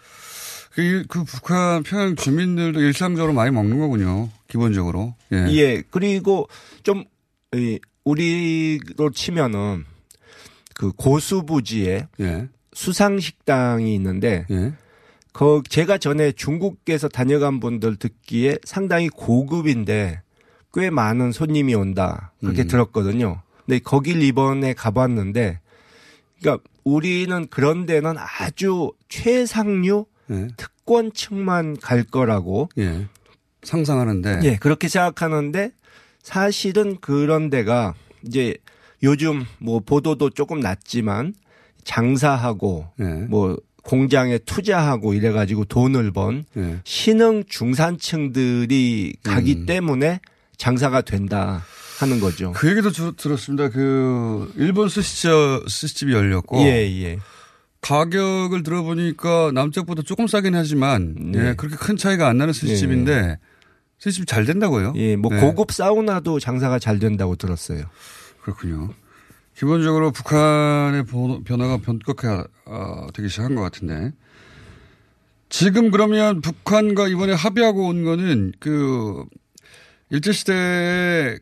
그, 0.71 1.05
그 1.09 1.25
북한 1.25 1.83
평양 1.83 2.15
주민들도 2.15 2.81
일상적으로 2.81 3.33
많이 3.33 3.51
먹는 3.51 3.79
거군요. 3.79 4.31
기본적으로. 4.47 5.15
예. 5.33 5.47
예. 5.51 5.83
그리고 5.91 6.49
좀 6.83 7.01
이, 7.01 7.05
우리로 8.05 9.11
치면은 9.11 9.85
그 10.75 10.93
고수부지에 10.93 12.09
예. 12.21 12.49
수상 12.73 13.19
식당이 13.19 13.95
있는데 13.95 14.47
예. 14.51 14.73
거 15.33 15.63
제가 15.69 15.99
전에 15.99 16.33
중국에서 16.33 17.09
다녀간 17.09 17.61
분들 17.61 17.97
듣기에 17.97 18.59
상당히 18.65 19.09
고급인데 19.09 20.23
꽤 20.75 20.91
많은 20.91 21.33
손님이 21.33 21.75
온다 21.75 22.33
그렇게 22.41 22.63
음. 22.63 22.69
들었거든요. 22.69 23.43
근데 23.69 23.81
거길 23.81 24.23
이번에 24.23 24.73
가봤는데, 24.73 25.61
그러니까 26.41 26.65
우리는 26.85 27.47
그런 27.49 27.85
데는 27.85 28.15
아주 28.17 28.93
최상류 29.09 30.07
예. 30.31 30.49
특권층만 30.57 31.77
갈 31.81 32.03
거라고 32.03 32.69
예. 32.79 33.07
상상하는데. 33.63 34.41
예, 34.45 34.57
그렇게 34.57 34.89
생각하는데 34.89 35.73
사실은 36.23 36.97
그런 37.01 37.51
데가 37.51 37.95
이제 38.27 38.55
요즘 39.03 39.45
뭐 39.59 39.81
보도도 39.81 40.31
조금 40.31 40.61
낮지만 40.61 41.35
장사하고 41.85 42.89
예. 43.01 43.05
뭐 43.05 43.57
공장에 43.83 44.39
투자하고 44.39 45.15
이래가지고 45.15 45.65
돈을 45.65 46.11
번 46.11 46.45
예. 46.57 46.81
신흥 46.85 47.45
중산층들이 47.49 49.15
가기 49.23 49.53
음. 49.61 49.67
때문에 49.67 50.21
장사가 50.57 51.03
된다 51.03 51.65
하는 51.99 52.21
거죠. 52.21 52.53
그 52.53 52.69
얘기도 52.71 52.91
주- 52.91 53.15
들었습니다. 53.17 53.71
그 53.71 54.53
일본 54.57 54.89
스시집, 54.89 55.31
스시집이 55.69 56.13
열렸고 56.13 56.61
예, 56.63 56.83
예. 57.03 57.19
가격을 57.81 58.65
들어보니까 58.65 59.53
남쪽보다 59.55 60.03
조금 60.03 60.27
싸긴 60.27 60.55
하지만 60.57 61.15
네. 61.33 61.39
예, 61.51 61.55
그렇게 61.57 61.77
큰 61.77 61.97
차이가 61.97 62.29
안 62.29 62.37
나는 62.39 62.53
스시집인데 62.53 63.23
스 63.23 63.37
시집 63.99 64.27
잘 64.27 64.45
된다고요? 64.45 64.93
예, 64.97 65.17
뭐 65.17 65.31
네. 65.33 65.41
고급 65.41 65.73
사우나도 65.73 66.39
장사가 66.41 66.79
잘 66.79 66.99
된다고 66.99 67.37
들었어요. 67.37 67.85
그렇군요. 68.43 68.91
기본적으로 69.57 70.13
북한의 70.13 71.05
보- 71.05 71.43
변화가 71.43 71.79
변곡해 71.79 72.45
어, 72.67 73.07
되기 73.13 73.29
시작한 73.29 73.57
것 73.57 73.63
같은데 73.63 74.13
지금 75.49 75.91
그러면 75.91 76.41
북한과 76.41 77.09
이번에 77.09 77.33
합의하고 77.33 77.89
온 77.89 78.05
거는 78.05 78.53
그 78.61 79.25
일제 80.11 80.31
시대에 80.33 81.39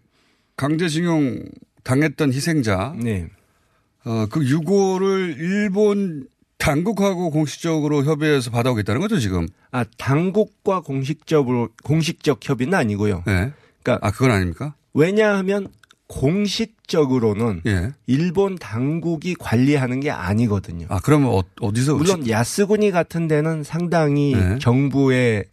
강제징용 0.56 1.44
당했던 1.84 2.32
희생자 2.32 2.94
네. 2.98 3.28
어, 4.04 4.26
그 4.30 4.46
유고를 4.48 5.36
일본 5.38 6.26
당국하고 6.58 7.30
공식적으로 7.30 8.04
협의해서 8.04 8.50
받아오겠다는 8.50 9.00
거죠 9.00 9.18
지금? 9.18 9.46
아 9.70 9.84
당국과 9.98 10.80
공식적으로 10.80 11.68
공식적 11.84 12.40
협의는 12.42 12.74
아니고요. 12.74 13.22
네. 13.26 13.52
그러니까 13.82 14.06
아 14.06 14.10
그건 14.10 14.30
아닙니까? 14.32 14.74
왜냐하면 14.94 15.68
공식적으로는 16.08 17.62
예. 17.66 17.92
일본 18.06 18.56
당국이 18.56 19.34
관리하는 19.34 20.00
게 20.00 20.10
아니거든요. 20.10 20.86
아 20.88 21.00
그러면 21.02 21.30
어, 21.30 21.42
어디서 21.60 21.96
물론 21.96 22.28
야스구니 22.28 22.90
같은 22.90 23.28
데는 23.28 23.62
상당히 23.62 24.34
네. 24.34 24.58
정부의 24.58 25.44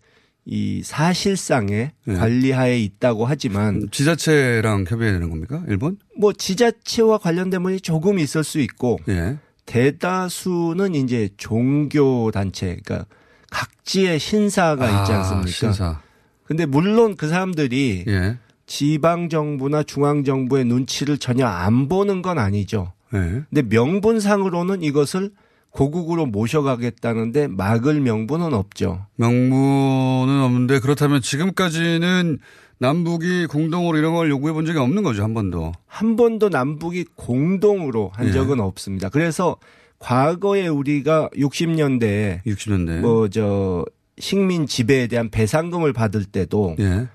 이 0.45 0.81
사실상의 0.83 1.91
네. 2.05 2.13
관리하에 2.15 2.79
있다고 2.79 3.25
하지만 3.25 3.87
지자체랑 3.91 4.85
협의해야 4.87 5.13
되는 5.13 5.29
겁니까? 5.29 5.63
일본? 5.67 5.97
뭐 6.17 6.33
지자체와 6.33 7.17
관련된 7.17 7.63
분이 7.63 7.79
조금 7.81 8.19
있을 8.19 8.43
수 8.43 8.59
있고 8.59 8.99
예. 9.07 9.37
대다수는 9.65 10.95
이제 10.95 11.29
종교 11.37 12.31
단체 12.31 12.77
그러니까 12.83 13.05
각지의 13.51 14.19
신사가 14.19 14.85
있지 15.01 15.11
아, 15.11 15.19
않습니까? 15.19 15.51
신사. 15.51 16.01
근데 16.43 16.65
물론 16.65 17.15
그 17.15 17.27
사람들이 17.27 18.05
예. 18.07 18.37
지방 18.65 19.29
정부나 19.29 19.83
중앙 19.83 20.23
정부의 20.23 20.65
눈치를 20.65 21.17
전혀 21.17 21.45
안 21.47 21.87
보는 21.87 22.21
건 22.21 22.39
아니죠. 22.39 22.93
예. 23.13 23.43
근데 23.49 23.61
명분상으로는 23.61 24.83
이것을 24.83 25.31
고국으로 25.73 26.27
모셔가겠다는데 26.27 27.47
막을 27.47 27.99
명분은 27.99 28.53
없죠. 28.53 29.07
명분은 29.15 30.41
없는데 30.41 30.79
그렇다면 30.79 31.21
지금까지는 31.21 32.37
남북이 32.77 33.47
공동으로 33.47 33.97
이런 33.97 34.13
걸 34.13 34.29
요구해 34.29 34.53
본 34.53 34.65
적이 34.65 34.79
없는 34.79 35.01
거죠 35.03 35.23
한 35.23 35.33
번도. 35.33 35.71
한 35.87 36.15
번도 36.15 36.49
남북이 36.49 37.05
공동으로 37.15 38.11
한 38.13 38.27
예. 38.27 38.31
적은 38.31 38.59
없습니다. 38.59 39.09
그래서 39.09 39.57
과거에 39.97 40.67
우리가 40.67 41.29
60년대에 41.33 42.43
60년대. 42.45 42.99
뭐저 42.99 43.85
식민 44.19 44.67
지배에 44.67 45.07
대한 45.07 45.29
배상금을 45.29 45.91
받을 45.91 46.23
때도 46.23 46.75
예. 46.79 47.07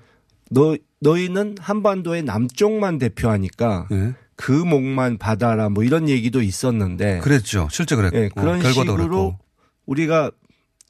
너 0.51 0.75
너희는 0.99 1.55
한반도의 1.59 2.23
남쪽만 2.23 2.97
대표하니까 2.97 3.87
예. 3.91 4.13
그 4.41 4.53
목만 4.53 5.17
받아라 5.17 5.67
뭐 5.67 5.83
이런 5.83 6.07
얘기도 6.07 6.41
있었는데 6.41 7.19
그랬죠. 7.19 7.67
실제 7.71 7.97
그랬고 7.97 8.17
예, 8.17 8.29
그런 8.33 8.61
결과도 8.61 8.71
식으로 8.81 8.95
그랬고. 8.95 9.37
우리가 9.85 10.31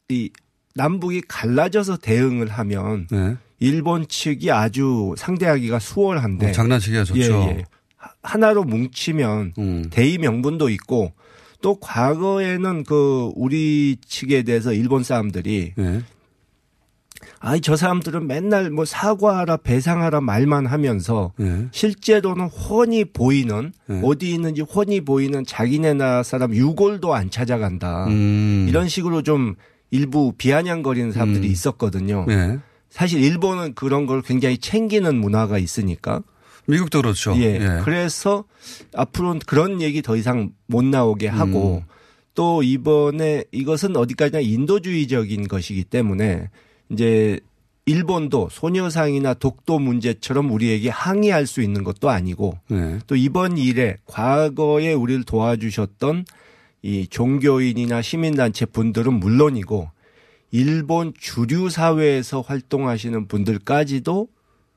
이 0.10 0.30
남북이 0.76 1.24
갈라져서 1.28 1.98
대응을 1.98 2.48
하면 2.48 3.08
예. 3.12 3.38
일본 3.60 4.08
측이 4.08 4.52
아주 4.52 5.16
상대하기가 5.18 5.80
수월한데 5.80 6.50
어, 6.50 6.52
장난치기가 6.52 7.04
좋죠. 7.06 7.20
예, 7.22 7.58
예. 7.58 7.64
하- 7.98 8.12
하나로 8.22 8.66
뭉치면 8.66 9.54
음. 9.58 9.86
대의 9.90 10.20
명분도 10.20 10.70
있고 10.70 11.14
또 11.64 11.80
과거에는 11.80 12.84
그 12.84 13.32
우리 13.36 13.98
측에 14.08 14.44
대해서 14.44 14.74
일본 14.74 15.04
사람들이 15.04 15.74
예. 15.76 16.02
아이 17.42 17.62
저 17.62 17.76
사람들은 17.76 18.28
맨날 18.28 18.70
뭐 18.70 18.84
사과하라 18.86 19.58
배상하라 19.58 20.22
말만 20.22 20.66
하면서 20.66 21.32
예. 21.40 21.68
실제로는 21.72 22.48
훤히 22.48 23.06
보이는 23.06 23.72
예. 23.90 24.02
어디 24.04 24.34
있는지 24.34 24.62
훤히 24.62 25.02
보이는 25.02 25.46
자기네 25.46 25.94
나라 25.94 26.24
사람 26.24 26.54
유골도 26.54 27.14
안 27.14 27.30
찾아간다 27.30 28.08
음. 28.08 28.66
이런 28.68 28.90
식으로 28.90 29.22
좀 29.22 29.56
일부 29.92 30.34
비아냥거리는 30.38 31.12
사람들이 31.12 31.48
음. 31.48 31.52
있었거든요. 31.52 32.26
예. 32.30 32.60
사실 32.90 33.24
일본은 33.24 33.74
그런 33.74 34.06
걸 34.06 34.22
굉장히 34.22 34.58
챙기는 34.58 35.16
문화가 35.16 35.58
있으니까. 35.58 36.22
미국도 36.68 37.02
그렇죠. 37.02 37.36
예. 37.38 37.56
예. 37.56 37.82
그래서 37.84 38.44
앞으로는 38.94 39.42
그런 39.46 39.82
얘기 39.82 40.02
더 40.02 40.16
이상 40.16 40.52
못 40.68 40.84
나오게 40.84 41.28
하고 41.28 41.84
음. 41.84 41.94
또 42.36 42.64
이번에 42.64 43.44
이것은 43.52 43.96
어디까지나 43.98 44.40
인도주의적인 44.42 45.48
것이기 45.48 45.86
때문에 45.86 46.50
이제 46.90 47.40
일본도 47.86 48.50
소녀상이나 48.52 49.34
독도 49.34 49.80
문제처럼 49.80 50.52
우리에게 50.52 50.90
항의할 50.90 51.48
수 51.48 51.62
있는 51.62 51.84
것도 51.84 52.10
아니고 52.10 52.60
예. 52.72 53.00
또 53.08 53.16
이번 53.16 53.58
일에 53.58 53.98
과거에 54.06 54.94
우리를 54.94 55.24
도와주셨던 55.24 56.26
이 56.84 57.08
종교인이나 57.08 58.02
시민단체 58.02 58.66
분들은 58.66 59.14
물론이고 59.14 59.90
일본 60.52 61.14
주류 61.20 61.70
사회에서 61.70 62.42
활동하시는 62.42 63.28
분들까지도 63.28 64.28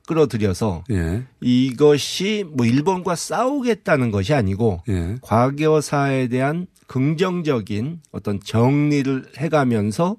끌어들여서 0.06 0.84
예. 0.90 1.22
이것이 1.42 2.44
뭐 2.50 2.66
일본과 2.66 3.14
싸우겠다는 3.14 4.10
것이 4.10 4.32
아니고 4.32 4.82
예. 4.88 5.16
과거사에 5.20 6.28
대한 6.28 6.66
긍정적인 6.86 8.00
어떤 8.10 8.40
정리를 8.40 9.26
해가면서 9.36 10.16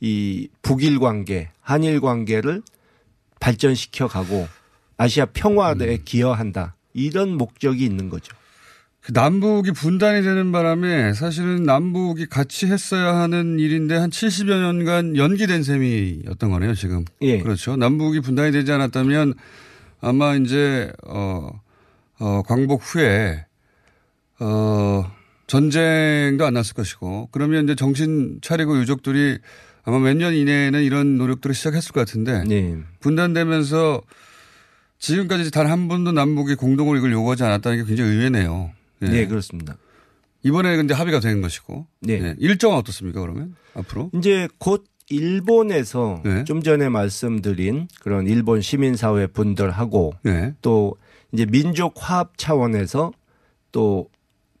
이 0.00 0.48
북일 0.62 0.98
관계, 0.98 1.50
한일 1.60 2.00
관계를 2.00 2.62
발전시켜 3.38 4.08
가고 4.08 4.48
아시아 4.96 5.26
평화에 5.26 5.98
기여한다. 6.04 6.74
이런 6.92 7.36
목적이 7.36 7.84
있는 7.84 8.08
거죠. 8.08 8.34
그 9.00 9.12
남북이 9.12 9.72
분단이 9.72 10.22
되는 10.22 10.52
바람에 10.52 11.14
사실은 11.14 11.62
남북이 11.62 12.26
같이 12.26 12.66
했어야 12.66 13.16
하는 13.16 13.58
일인데 13.58 13.96
한 13.96 14.10
70여 14.10 14.60
년간 14.60 15.16
연기된 15.16 15.62
셈이었던 15.62 16.50
거네요, 16.50 16.74
지금. 16.74 17.04
예. 17.22 17.38
그렇죠. 17.38 17.76
남북이 17.76 18.20
분단이 18.20 18.52
되지 18.52 18.72
않았다면 18.72 19.34
아마 20.02 20.34
이제, 20.34 20.92
어, 21.06 21.48
어, 22.18 22.42
광복 22.46 22.82
후에, 22.82 23.46
어, 24.38 25.10
전쟁도 25.46 26.46
안 26.46 26.54
났을 26.54 26.74
것이고 26.74 27.30
그러면 27.32 27.64
이제 27.64 27.74
정신 27.74 28.38
차리고 28.40 28.78
유족들이 28.78 29.38
아마 29.90 29.98
몇 29.98 30.14
년 30.16 30.34
이내에는 30.34 30.82
이런 30.82 31.16
노력들을 31.18 31.54
시작했을 31.54 31.92
것 31.92 32.00
같은데 32.00 32.44
네. 32.44 32.76
분단되면서 33.00 34.00
지금까지 34.98 35.50
단 35.50 35.66
한 35.66 35.88
번도 35.88 36.12
남북이 36.12 36.54
공동으로 36.56 36.98
이걸 36.98 37.12
요구하지 37.12 37.42
않았다는 37.44 37.78
게 37.78 37.84
굉장히 37.84 38.10
의외네요. 38.12 38.70
예. 39.02 39.06
네, 39.06 39.26
그렇습니다. 39.26 39.76
이번에 40.42 40.76
근데 40.76 40.94
합의가 40.94 41.20
된 41.20 41.40
것이고. 41.42 41.86
네. 42.00 42.12
예. 42.22 42.34
일정은 42.38 42.76
어떻습니까, 42.76 43.20
그러면? 43.20 43.54
앞으로? 43.74 44.10
이제 44.14 44.48
곧 44.58 44.84
일본에서 45.08 46.20
네. 46.24 46.44
좀 46.44 46.62
전에 46.62 46.88
말씀드린 46.88 47.88
그런 48.00 48.26
일본 48.26 48.60
시민사회 48.60 49.26
분들하고 49.26 50.14
네. 50.22 50.54
또 50.62 50.96
이제 51.32 51.46
민족 51.46 51.94
화합 51.96 52.36
차원에서 52.38 53.12
또 53.72 54.08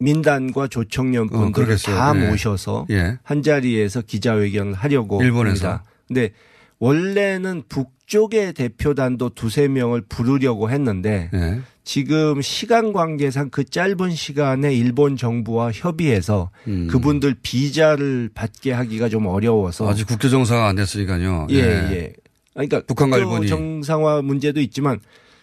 민단과 0.00 0.68
조청년 0.68 1.28
어. 1.32 1.52
다 1.84 2.12
예. 2.16 2.28
모셔서 2.28 2.86
예. 2.90 3.18
한 3.22 3.42
자리에서 3.42 4.00
기자회견을 4.02 4.72
하려고 4.74 5.22
일본에서. 5.22 5.68
합니다. 5.68 5.84
근데 6.08 6.30
원래는 6.78 7.64
북쪽의 7.68 8.54
대표단도 8.54 9.30
두세 9.30 9.68
명을 9.68 10.02
부르려고 10.08 10.70
했는데 10.70 11.28
네. 11.32 11.60
지금 11.84 12.40
시간 12.40 12.92
관계상 12.92 13.50
그 13.50 13.64
짧은 13.64 14.12
시간에 14.12 14.74
일본 14.74 15.16
정부와 15.16 15.72
협의해서 15.72 16.50
그분들 16.88 17.36
비자를 17.42 18.30
받게 18.34 18.72
하기가 18.72 19.10
좀 19.10 19.26
어려워서 19.26 19.84
음. 19.84 19.90
아직 19.90 20.06
국제 20.06 20.30
정상화 20.30 20.68
안 20.68 20.76
됐으니까요. 20.76 21.48
예, 21.50 21.58
예. 21.58 22.12
그러니까 22.54 22.80
북한과 22.86 23.18
일본이. 23.18 23.46
정상화 23.48 24.22
문제도 24.22 24.58
있지만 24.60 25.00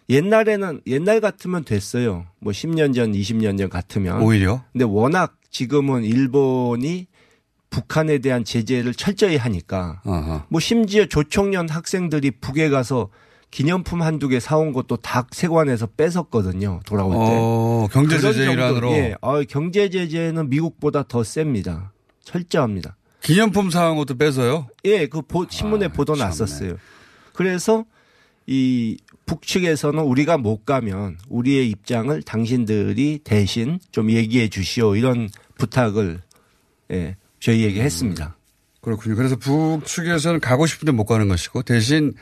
옛날에는 0.09 0.81
옛날 0.87 1.19
같으면 1.19 1.63
됐어요. 1.65 2.25
뭐 2.39 2.53
10년 2.53 2.95
전, 2.95 3.11
20년 3.11 3.57
전 3.57 3.69
같으면. 3.69 4.21
오히려? 4.21 4.63
근데 4.71 4.85
워낙 4.85 5.35
지금은 5.51 6.03
일본이 6.03 7.07
북한에 7.69 8.19
대한 8.19 8.45
제재를 8.45 8.93
철저히 8.93 9.35
하니까 9.35 10.01
아하. 10.05 10.45
뭐 10.49 10.59
심지어 10.61 11.05
조총련 11.05 11.67
학생들이 11.69 12.31
북에 12.31 12.69
가서 12.69 13.09
기념품 13.51 14.01
한두 14.01 14.27
개 14.29 14.39
사온 14.39 14.71
것도 14.73 14.97
다 14.97 15.27
세관에서 15.31 15.87
뺏었거든요. 15.97 16.79
돌아올 16.85 17.11
때. 17.11 17.17
어, 17.19 17.87
경제 17.91 18.19
제재 18.19 18.51
일환으로 18.51 18.91
예. 18.93 19.15
어, 19.21 19.41
경제 19.43 19.89
제재는 19.89 20.49
미국보다 20.49 21.03
더 21.03 21.23
셉니다. 21.23 21.91
철저합니다. 22.23 22.95
기념품 23.21 23.69
사온 23.69 23.97
것도 23.97 24.17
뺏어요? 24.17 24.67
예, 24.85 25.07
그 25.07 25.21
보- 25.21 25.45
신문에 25.49 25.89
보도 25.89 26.15
났었어요. 26.15 26.77
그래서 27.33 27.85
이 28.45 28.97
북측에서는 29.27 30.01
우리가 30.03 30.37
못 30.39 30.65
가면 30.65 31.17
우리의 31.29 31.69
입장을 31.69 32.19
당신들이 32.23 33.19
대신 33.23 33.79
좀 33.91 34.09
얘기해 34.09 34.47
주시오 34.49 34.95
이런 34.95 35.29
부탁을 35.59 36.21
예, 36.91 37.15
저희에게 37.39 37.81
했습니다. 37.83 38.35
그렇군요. 38.81 39.15
그래서 39.15 39.35
북측에서는 39.35 40.39
가고 40.39 40.65
싶은데 40.65 40.93
못 40.93 41.05
가는 41.05 41.27
것이고 41.27 41.61
대신 41.63 42.13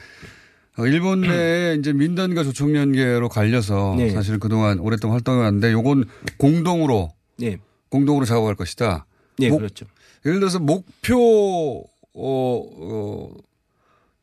어, 0.77 0.85
일본 0.87 1.21
내에 1.21 1.75
이제 1.79 1.93
민단과 1.93 2.43
조총련계로 2.43 3.29
갈려서 3.29 3.95
네. 3.97 4.09
사실은 4.09 4.39
그동안 4.39 4.79
오랫동안 4.79 5.13
활동해 5.15 5.43
왔는데 5.43 5.71
요건 5.71 6.05
공동으로 6.37 7.13
네. 7.37 7.57
공동으로 7.89 8.25
작업할 8.25 8.55
것이다. 8.55 9.05
네, 9.37 9.49
목- 9.49 9.59
그렇죠. 9.59 9.85
예를 10.25 10.39
들어서 10.39 10.59
목표 10.59 11.87
어, 12.15 12.61
어 12.63 13.29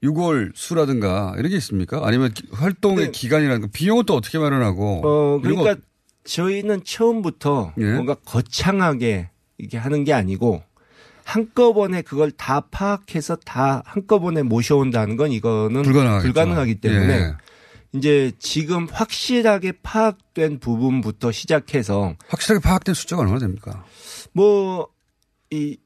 6월 0.02 0.52
수라든가 0.54 1.34
이런 1.38 1.50
게 1.50 1.56
있습니까? 1.56 2.00
아니면 2.04 2.32
기- 2.32 2.46
활동의 2.52 3.12
기간이라든가 3.12 3.68
비용은 3.72 4.04
또 4.04 4.14
어떻게 4.14 4.38
마련하고? 4.38 4.84
네. 4.84 5.00
어, 5.04 5.40
그러니까 5.42 5.76
저희는 6.24 6.84
처음부터 6.84 7.74
예. 7.78 7.92
뭔가 7.92 8.14
거창하게 8.14 9.30
이게 9.58 9.78
하는 9.78 10.04
게 10.04 10.12
아니고 10.12 10.62
한꺼번에 11.24 12.02
그걸 12.02 12.30
다 12.32 12.60
파악해서 12.70 13.36
다 13.36 13.82
한꺼번에 13.86 14.42
모셔온다는 14.42 15.16
건 15.16 15.30
이거는 15.30 15.82
불가능하겠죠. 15.82 16.22
불가능하기 16.32 16.74
때문에 16.80 17.12
예. 17.14 17.34
이제 17.94 18.32
지금 18.38 18.88
확실하게 18.90 19.72
파악된 19.82 20.58
부분부터 20.60 21.30
시작해서 21.30 22.14
확실하게 22.28 22.62
파악된 22.62 22.94
숫자가 22.94 23.22
얼마나 23.22 23.38
됩니까? 23.40 23.84
뭐 24.32 24.88
이 25.54 25.76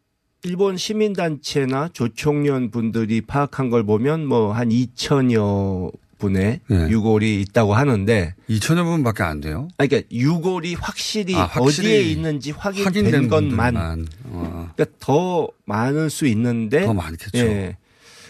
일본 0.47 0.77
시민단체나 0.77 1.89
조총련 1.93 2.71
분들이 2.71 3.21
파악한 3.21 3.69
걸 3.69 3.83
보면 3.85 4.27
뭐 4.27 4.53
한 4.53 4.69
2천여 4.69 5.93
분의 6.19 6.61
네. 6.69 6.89
유골이 6.89 7.41
있다고 7.43 7.75
하는데 7.75 8.35
2천여 8.49 8.85
분밖에 8.85 9.25
안 9.25 9.41
돼요? 9.41 9.67
아니, 9.77 9.89
그러니까 9.89 10.09
유골이 10.15 10.75
확실히, 10.75 11.35
아, 11.35 11.47
확실히 11.47 11.89
어디에 11.89 12.03
있는지 12.03 12.53
확인된 12.53 13.29
것만. 13.29 14.07
어. 14.27 14.71
그러니까 14.77 14.97
더 15.01 15.49
많을 15.65 16.09
수 16.11 16.27
있는데 16.29 16.87
더 16.87 16.95
많겠죠. 16.95 17.39
예. 17.39 17.77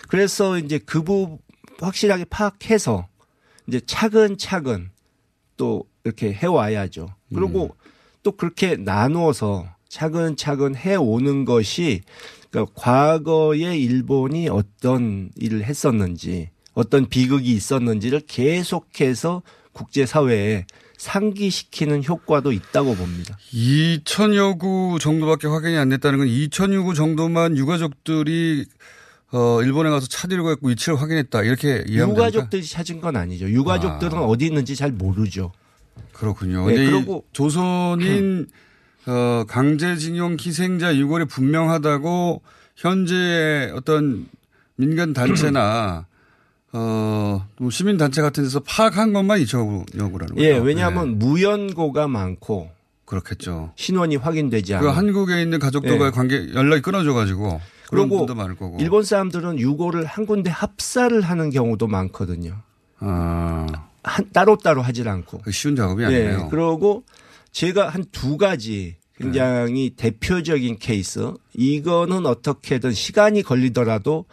그래서 0.08 0.56
이제 0.58 0.78
그 0.78 1.02
부 1.04 1.38
확실하게 1.80 2.24
파악해서 2.30 3.06
이제 3.68 3.78
차근차근 3.84 4.88
또 5.58 5.84
이렇게 6.04 6.32
해와야죠. 6.32 7.08
그리고 7.34 7.64
음. 7.64 7.68
또 8.22 8.32
그렇게 8.32 8.76
나누어서 8.76 9.66
차근차근 10.00 10.76
해오는 10.76 11.46
것이 11.46 12.02
그러니까 12.50 12.70
과거에 12.78 13.78
일본이 13.78 14.46
어떤 14.50 15.30
일을 15.36 15.64
했었는지 15.64 16.50
어떤 16.74 17.08
비극이 17.08 17.50
있었는지를 17.50 18.20
계속해서 18.26 19.40
국제사회에 19.72 20.66
상기시키는 20.98 22.04
효과도 22.04 22.52
있다고 22.52 22.94
봅니다. 22.94 23.38
2천여 23.54 24.58
구 24.58 24.98
정도밖에 25.00 25.46
확인이 25.46 25.78
안 25.78 25.88
됐다는 25.88 26.18
건 26.18 26.28
2천여 26.28 26.84
구 26.84 26.92
정도만 26.94 27.56
유가족들이 27.56 28.66
어, 29.32 29.62
일본에 29.62 29.88
가서 29.90 30.06
찾으려고 30.06 30.50
했고 30.50 30.68
위치를 30.68 31.00
확인했다. 31.00 31.42
이렇게 31.42 31.84
이해하면 31.88 32.14
됩니까? 32.14 32.26
유가족들이 32.28 32.62
찾은 32.64 33.00
건 33.00 33.16
아니죠. 33.16 33.48
유가족들은 33.48 34.18
어디 34.18 34.46
있는지 34.46 34.76
잘 34.76 34.92
모르죠. 34.92 35.52
그렇군요. 36.12 36.66
네, 36.68 36.76
그러고- 36.90 37.24
조선인 37.32 38.46
어, 39.06 39.44
강제징용 39.48 40.36
희생자 40.40 40.96
유골이 40.96 41.26
분명하다고 41.26 42.42
현재의 42.76 43.72
어떤 43.72 44.26
민간 44.76 45.12
단체나 45.12 46.06
어, 46.72 47.46
뭐 47.58 47.70
시민 47.70 47.96
단체 47.96 48.20
같은 48.20 48.42
데서 48.42 48.60
파악한 48.60 49.12
것만 49.12 49.40
2천여 49.40 50.12
구라는 50.12 50.34
거죠. 50.34 50.36
예, 50.38 50.58
왜냐하면 50.58 51.18
무연고가 51.18 52.08
많고 52.08 52.70
그렇겠죠. 53.06 53.72
신원이 53.76 54.16
확인되지 54.16 54.72
그 54.72 54.78
않아. 54.78 54.90
한국에 54.96 55.40
있는 55.40 55.58
가족들과의 55.58 56.06
예. 56.06 56.10
관계 56.10 56.52
연락이 56.54 56.82
끊어져 56.82 57.14
가지고 57.14 57.60
그런 57.88 58.08
그리고 58.08 58.18
분도 58.18 58.34
많을 58.34 58.56
거고. 58.56 58.76
일본 58.80 59.04
사람들은 59.04 59.60
유고를 59.60 60.04
한 60.04 60.26
군데 60.26 60.50
합사를 60.50 61.18
하는 61.20 61.50
경우도 61.50 61.86
많거든요. 61.86 62.56
아, 62.98 63.66
한 64.02 64.30
따로따로 64.32 64.82
하질 64.82 65.08
않고. 65.08 65.42
쉬운 65.52 65.76
작업이 65.76 66.02
예. 66.02 66.06
아니네요. 66.06 66.48
그러고 66.48 67.04
제가 67.56 67.88
한 67.88 68.04
두 68.12 68.36
가지 68.36 68.96
굉장히 69.16 69.88
네. 69.88 69.96
대표적인 69.96 70.76
케이스. 70.78 71.32
이거는 71.54 72.26
어떻게든 72.26 72.92
시간이 72.92 73.42
걸리더라도 73.42 74.26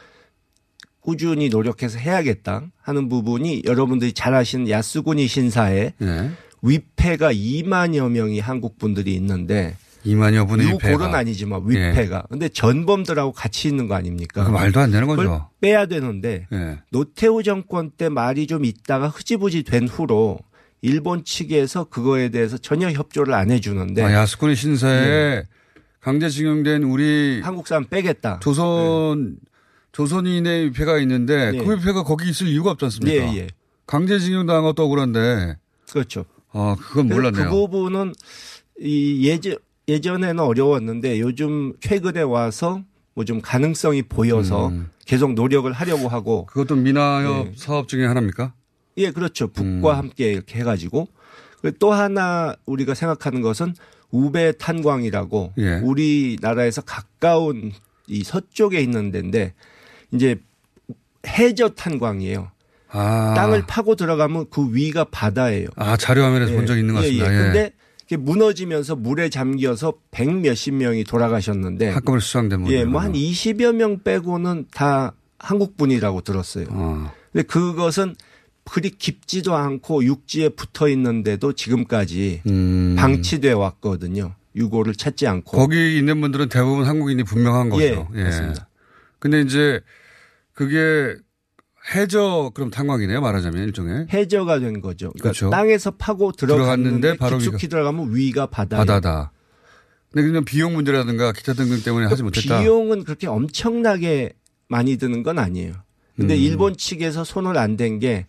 꾸준히 1.00 1.48
노력해서 1.48 1.98
해야겠다 2.00 2.64
하는 2.82 3.08
부분이 3.08 3.62
여러분들이 3.66 4.12
잘 4.12 4.34
아시는 4.34 4.70
야스구니 4.70 5.28
신사에 5.28 5.94
예. 6.02 6.32
위패가 6.62 7.32
2만여 7.32 8.10
명이 8.12 8.42
한국 8.42 8.78
분들이 8.78 9.16
있는데 9.16 9.78
2만여 10.06 10.46
분의 10.46 10.68
위패가. 10.74 11.18
아니지만 11.18 11.62
위패가. 11.66 12.26
근데 12.30 12.50
전범들하고 12.50 13.32
같이 13.32 13.70
있는 13.70 13.88
거 13.88 13.96
아닙니까? 13.96 14.44
그 14.44 14.50
말도 14.50 14.82
안 14.82 14.92
되는 14.92 15.08
거죠. 15.08 15.50
빼야 15.62 15.86
되는데 15.86 16.46
예. 16.52 16.80
노태우 16.92 17.42
정권 17.42 17.90
때 17.92 18.10
말이 18.10 18.48
좀 18.48 18.66
있다가 18.66 19.08
흐지부지 19.08 19.64
된 19.64 19.88
후로 19.88 20.40
일본 20.84 21.24
측에서 21.24 21.86
그거에 21.86 22.28
대해서 22.30 22.58
전혀 22.58 22.92
협조를 22.92 23.34
안 23.34 23.50
해주는데 23.52 24.04
아, 24.04 24.12
야스쿠니 24.14 24.56
신사에 24.56 25.44
강제징용된 26.02 26.84
우리 26.84 27.40
한국 27.42 27.68
사람 27.68 27.86
빼겠다. 27.86 28.40
조선 28.42 29.38
조선인의 29.94 30.66
위패가 30.66 31.00
있는데 31.00 31.52
예. 31.54 31.58
그 31.58 31.78
위패가 31.78 32.04
거기 32.04 32.30
있을 32.30 32.48
이유가 32.48 32.72
없지 32.72 32.86
않습니까? 32.86 33.34
예, 33.34 33.38
예. 33.38 33.48
강제징용 33.88 34.46
당한 34.46 34.64
것도 34.64 34.84
억울한데. 34.84 35.56
그렇죠. 35.90 36.26
아, 36.52 36.76
그건 36.80 37.08
몰랐네요. 37.08 37.46
그 37.50 37.50
부분은 37.68 38.14
이 38.82 39.26
예전 39.28 39.56
예전에는 39.88 40.40
어려웠는데 40.40 41.20
요즘 41.22 41.74
최근에 41.80 42.22
와서 42.22 42.84
뭐 43.14 43.24
좀 43.26 43.40
가능성이 43.42 44.02
보여서 44.02 44.68
음. 44.70 44.90
계속 45.06 45.34
노력을 45.34 45.72
하려고 45.72 46.10
하고 46.10 46.46
그것도 46.48 46.76
민화협 46.76 47.48
예. 47.48 47.52
사업 47.56 47.88
중에 47.88 48.06
하나입니까? 48.06 48.54
예, 48.98 49.12
그렇죠. 49.12 49.48
북과 49.48 49.92
음. 49.92 49.98
함께 49.98 50.32
이렇게 50.34 50.60
해가지고 50.60 51.08
그리고 51.62 51.78
또 51.80 51.94
하나 51.94 52.56
우리가 52.66 52.94
생각하는 52.94 53.42
것은 53.42 53.74
우베 54.12 54.54
탄광이라고 54.54 55.54
예. 55.58 55.76
우리나라에서 55.84 56.82
가까운 56.82 57.72
이 58.08 58.24
서쪽에 58.24 58.80
있는 58.80 59.12
데인데 59.12 59.54
이제 60.12 60.36
해저 61.26 61.70
탄광이에요. 61.70 62.52
아. 62.90 63.34
땅을 63.36 63.64
파고 63.66 63.96
들어가면 63.96 64.48
그 64.52 64.72
위가 64.74 65.06
바다예요. 65.06 65.68
아, 65.76 65.98
자료 65.98 66.24
화면에서 66.24 66.54
본적 66.54 66.78
있는 66.78 66.94
것 66.94 67.00
같습니다. 67.02 67.28
예, 67.28 67.32
예. 67.32 67.40
예. 67.40 67.44
근데 67.44 67.72
이게 68.06 68.18
무너지면서 68.18 68.96
물에 68.98 69.30
잠겨서 69.30 69.94
백 70.12 70.30
몇십 70.32 70.76
명이 70.76 71.06
돌아가셨는데 71.06 71.90
한꺼번에 71.90 72.20
수상된 72.20 72.60
분들. 72.60 72.76
예, 72.78 72.86
뭐 72.86 73.02
한 73.02 73.14
20여 73.14 73.74
명 73.74 74.04
빼고는 74.04 74.66
다 74.72 75.14
한국 75.40 75.76
분이라고 75.78 76.22
들었어요. 76.22 76.66
근데 77.32 77.44
그것은 77.48 78.16
그리 78.66 78.90
깊지도 78.92 79.56
않고 79.56 80.04
육지에 80.06 80.50
붙어 80.50 80.88
있는데도 80.90 81.54
지금까지 81.54 82.42
음. 82.48 82.96
방치돼 82.98 83.52
왔거든요. 83.52 84.36
유고를 84.56 84.96
찾지 84.96 85.28
않고. 85.28 85.58
거기 85.58 85.98
있는 85.98 86.22
분들은 86.22 86.50
대부분 86.50 86.86
한국인이 86.86 87.24
분명한 87.24 87.70
거죠. 87.70 88.08
예, 88.16 88.24
맞습니다. 88.24 88.70
근데 89.20 89.42
이제 89.42 89.82
그게 90.54 91.16
해저 91.94 92.52
그럼 92.54 92.70
탄광이네요. 92.70 93.20
말하자면 93.20 93.64
일종의 93.64 94.08
해저가 94.14 94.60
된 94.60 94.80
거죠. 94.80 95.08
그러니까 95.12 95.24
그렇죠. 95.24 95.50
땅에서 95.50 95.92
파고 95.92 96.32
들어갔는데 96.32 97.00
들어갔는데 97.02 97.18
바로 97.18 97.38
깊숙이 97.40 97.68
들어가면 97.68 98.16
위가 98.16 98.46
바다. 98.46 98.78
바다다. 98.78 99.32
근데 100.12 100.28
그냥 100.28 100.46
비용 100.46 100.74
문제라든가 100.76 101.32
기타 101.34 101.54
등등 101.54 101.82
때문에 101.84 102.06
하지 102.06 102.24
못했다. 102.24 102.62
비용은 102.62 103.04
그렇게 103.04 103.28
엄청나게 103.28 104.34
많이 104.70 104.96
드는 104.98 105.24
건 105.24 105.40
아니에요. 105.40 105.74
근데 106.16 106.36
음. 106.36 106.40
일본 106.40 106.78
측에서 106.78 107.24
손을 107.24 107.58
안 107.58 107.76
댄 107.76 108.00
게 108.00 108.28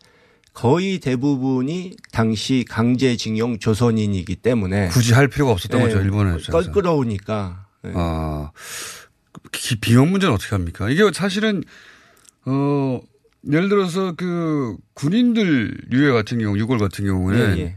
거의 0.55 1.01
대부분이 1.01 1.97
당시 2.13 2.65
강제징용 2.69 3.59
조선인이기 3.59 4.37
때문에 4.37 4.89
굳이 4.89 5.13
할 5.13 5.27
필요가 5.29 5.51
없었던 5.53 5.81
네, 5.81 5.87
거죠, 5.93 6.01
입장에서. 6.07 6.53
껄끄러우니까. 6.53 7.67
네. 7.83 7.93
아, 7.95 8.51
기- 9.53 9.77
비용 9.81 10.11
문제는 10.13 10.33
어떻게 10.33 10.51
합니까? 10.55 10.89
이게 10.89 11.03
사실은, 11.13 11.65
어, 12.47 13.01
예를 13.51 13.69
들어서 13.69 14.13
그 14.17 14.77
군인들 14.95 15.77
유해 15.93 16.13
같은 16.13 16.39
경우, 16.39 16.57
유골 16.57 16.79
같은 16.79 17.05
경우는 17.05 17.59
예, 17.59 17.61
예. 17.63 17.77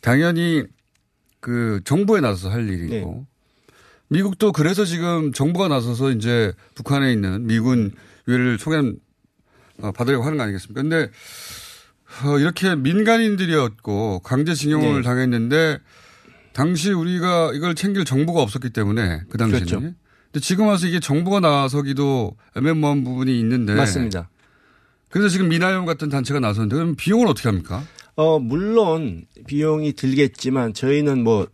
당연히 0.00 0.64
그 1.40 1.80
정부에 1.84 2.20
나서서 2.20 2.50
할 2.50 2.68
일이고 2.68 3.24
미국도 4.08 4.52
그래서 4.52 4.84
지금 4.84 5.32
정부가 5.32 5.68
나서서 5.68 6.10
이제 6.10 6.52
북한에 6.74 7.12
있는 7.12 7.46
미군 7.46 7.92
유해를 8.26 8.58
소견 8.58 8.98
어, 9.80 9.92
받으려고 9.92 10.24
하는 10.24 10.38
거 10.38 10.44
아니겠습니까? 10.44 10.80
근데 10.82 11.10
어, 12.24 12.38
이렇게 12.38 12.74
민간인들이었고 12.74 14.20
강제징용을 14.20 14.96
네. 14.96 15.02
당했는데 15.02 15.78
당시 16.52 16.92
우리가 16.92 17.52
이걸 17.54 17.74
챙길 17.74 18.04
정부가 18.04 18.40
없었기 18.40 18.70
때문에 18.70 19.22
그 19.28 19.36
당시에는. 19.36 19.66
그렇죠. 19.66 19.80
근데 19.80 20.40
지금 20.40 20.66
와서 20.68 20.86
이게 20.86 21.00
정부가 21.00 21.40
나서기도 21.40 22.36
애매모호한 22.56 23.04
부분이 23.04 23.38
있는데. 23.40 23.74
맞습니다. 23.74 24.30
그래서 25.10 25.28
지금 25.28 25.48
미나연 25.48 25.84
같은 25.84 26.08
단체가 26.08 26.40
나섰는데 26.40 26.74
그럼 26.74 26.94
비용을 26.96 27.26
어떻게 27.26 27.48
합니까? 27.48 27.84
어, 28.16 28.38
물론 28.38 29.26
비용이 29.46 29.92
들겠지만 29.92 30.72
저희는 30.72 31.22
뭐 31.22 31.46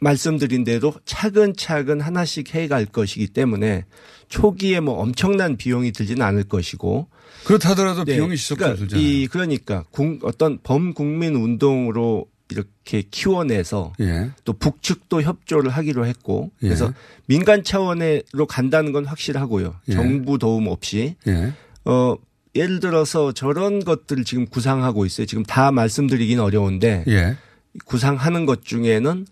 말씀드린 0.00 0.64
대로 0.64 0.94
차근차근 1.04 2.00
하나씩 2.00 2.54
해갈 2.54 2.86
것이기 2.86 3.28
때문에 3.28 3.84
초기에 4.28 4.80
뭐 4.80 4.94
엄청난 5.00 5.56
비용이 5.56 5.92
들지는 5.92 6.22
않을 6.22 6.44
것이고 6.44 7.08
그렇다더라도 7.46 8.04
네. 8.04 8.14
비용이 8.14 8.36
지속적으로 8.36 8.74
그러니까 8.76 8.88
들잖아요. 8.96 9.06
이 9.06 9.26
그러니까 9.28 9.84
국- 9.90 10.24
어떤 10.24 10.58
범국민 10.62 11.34
운동으로 11.36 12.26
이렇게 12.48 13.02
키워내서 13.10 13.92
예. 14.00 14.30
또 14.44 14.52
북측도 14.52 15.22
협조를 15.22 15.70
하기로 15.70 16.06
했고 16.06 16.50
예. 16.62 16.68
그래서 16.68 16.92
민간 17.26 17.64
차원으로 17.64 18.46
간다는 18.48 18.92
건 18.92 19.04
확실하고요. 19.04 19.74
예. 19.88 19.92
정부 19.92 20.38
도움 20.38 20.68
없이 20.68 21.16
예. 21.26 21.52
어 21.84 22.16
예를 22.54 22.80
들어서 22.80 23.32
저런 23.32 23.84
것들을 23.84 24.24
지금 24.24 24.46
구상하고 24.46 25.04
있어요. 25.06 25.26
지금 25.26 25.42
다 25.42 25.72
말씀드리긴 25.72 26.38
어려운데 26.40 27.04
예. 27.08 27.36
구상하는 27.84 28.46
것 28.46 28.64
중에는 28.64 29.26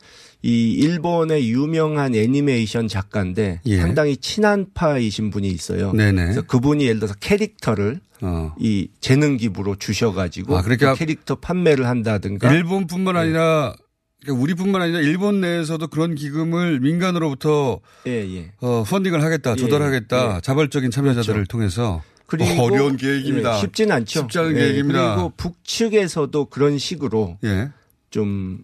이 0.45 0.73
일본의 0.73 1.51
유명한 1.51 2.15
애니메이션 2.15 2.87
작가인데 2.87 3.63
예. 3.65 3.79
상당히 3.79 4.15
친한파이신 4.19 5.31
분이 5.31 5.49
있어요. 5.49 5.93
네네. 5.93 6.23
그래서 6.23 6.43
그분이 6.43 6.85
예를 6.85 7.01
들어서 7.01 7.15
캐릭터를 7.19 8.01
어. 8.21 8.55
이 8.59 8.89
재능 9.01 9.39
기부로 9.39 9.75
주셔가지고 9.77 10.59
아, 10.59 10.61
그러니까 10.61 10.93
그 10.93 10.99
캐릭터 10.99 11.37
판매를 11.37 11.87
한다든가 11.87 12.53
일본뿐만 12.53 13.17
아니라 13.17 13.75
그러니까 14.21 14.43
우리뿐만 14.43 14.83
아니라 14.83 15.01
일본 15.01 15.41
내에서도 15.41 15.87
그런 15.87 16.15
기금을 16.15 16.81
민간으로부터 16.81 17.81
예, 18.07 18.11
예. 18.37 18.53
어, 18.61 18.85
펀딩을 18.87 19.23
하겠다, 19.23 19.53
예, 19.53 19.57
조달하겠다, 19.57 20.37
예. 20.37 20.41
자발적인 20.43 20.91
참여자들을 20.91 21.35
그렇죠. 21.35 21.49
통해서 21.49 22.03
그리고 22.27 22.65
어려운 22.65 22.99
계획입니다. 22.99 23.57
예, 23.57 23.61
쉽진 23.61 23.91
않죠. 23.91 24.21
쉽지 24.21 24.39
않은 24.41 24.57
예, 24.57 24.61
계획입니다. 24.61 25.15
그리고 25.15 25.33
북측에서도 25.39 26.45
그런 26.47 26.77
식으로 26.77 27.39
예. 27.45 27.71
좀 28.11 28.59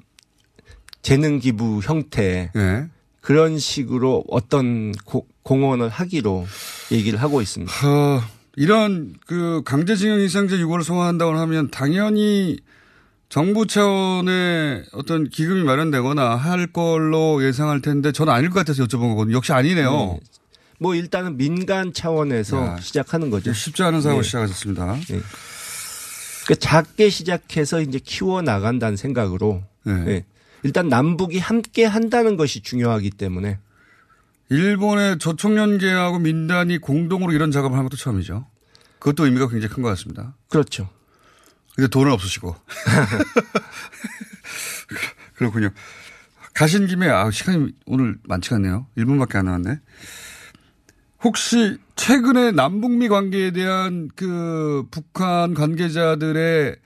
재능 1.03 1.38
기부 1.38 1.80
형태 1.82 2.51
예. 2.57 2.86
그런 3.20 3.59
식으로 3.59 4.24
어떤 4.28 4.92
고- 5.05 5.26
공헌을 5.42 5.88
하기로 5.88 6.46
얘기를 6.92 7.20
하고 7.20 7.40
있습니다. 7.42 7.72
어, 7.86 8.22
이런 8.57 9.14
그 9.26 9.62
강제징용 9.64 10.20
이상제 10.20 10.59
유고를 10.59 10.84
소환한다고 10.84 11.36
하면 11.38 11.70
당연히 11.70 12.59
정부 13.28 13.66
차원의 13.66 14.84
어떤 14.92 15.28
기금이 15.28 15.62
마련되거나 15.62 16.34
할 16.36 16.66
걸로 16.66 17.44
예상할 17.44 17.80
텐데 17.80 18.11
저는 18.12 18.32
아닐 18.32 18.51
것 18.51 18.57
같아서 18.57 18.84
여쭤본 18.84 19.11
거거든요. 19.11 19.36
역시 19.36 19.53
아니네요. 19.53 19.90
네. 19.90 20.20
뭐 20.80 20.94
일단은 20.94 21.36
민간 21.36 21.92
차원에서 21.92 22.57
야, 22.66 22.76
시작하는 22.80 23.30
거죠. 23.30 23.53
쉽지 23.53 23.82
않은 23.82 24.01
사고 24.01 24.16
네. 24.16 24.22
시작하셨습니다. 24.22 24.94
네. 24.94 25.20
그러니까 26.44 26.55
작게 26.59 27.11
시작해서 27.11 27.80
이제 27.82 28.01
키워 28.03 28.42
나간다는 28.42 28.96
생각으로 28.96 29.62
네. 29.84 30.24
네. 30.62 30.68
일단 30.68 30.88
남북이 30.88 31.38
함께 31.38 31.84
한다는 31.84 32.36
것이 32.36 32.62
중요하기 32.62 33.11
때문에 33.11 33.58
일본의 34.48 35.18
저총련계하고 35.18 36.18
민단이 36.18 36.78
공동으로 36.78 37.32
이런 37.32 37.50
작업을 37.50 37.76
한 37.76 37.84
것도 37.84 37.96
처음이죠. 37.96 38.46
그것도 38.98 39.24
의미가 39.24 39.48
굉장히 39.48 39.72
큰 39.72 39.82
것 39.82 39.88
같습니다. 39.90 40.34
그렇죠. 40.48 40.88
근데 41.74 41.88
돈은 41.88 42.12
없으시고. 42.12 42.54
그렇군요. 45.36 45.70
가신 46.52 46.86
김에, 46.86 47.08
아, 47.08 47.30
시간이 47.30 47.72
오늘 47.86 48.18
많지가 48.24 48.56
않네요. 48.56 48.86
1분밖에 48.98 49.36
안 49.36 49.46
남았네. 49.46 49.80
혹시 51.22 51.78
최근에 51.96 52.52
남북미 52.52 53.08
관계에 53.08 53.52
대한 53.52 54.08
그 54.16 54.84
북한 54.90 55.54
관계자들의 55.54 56.76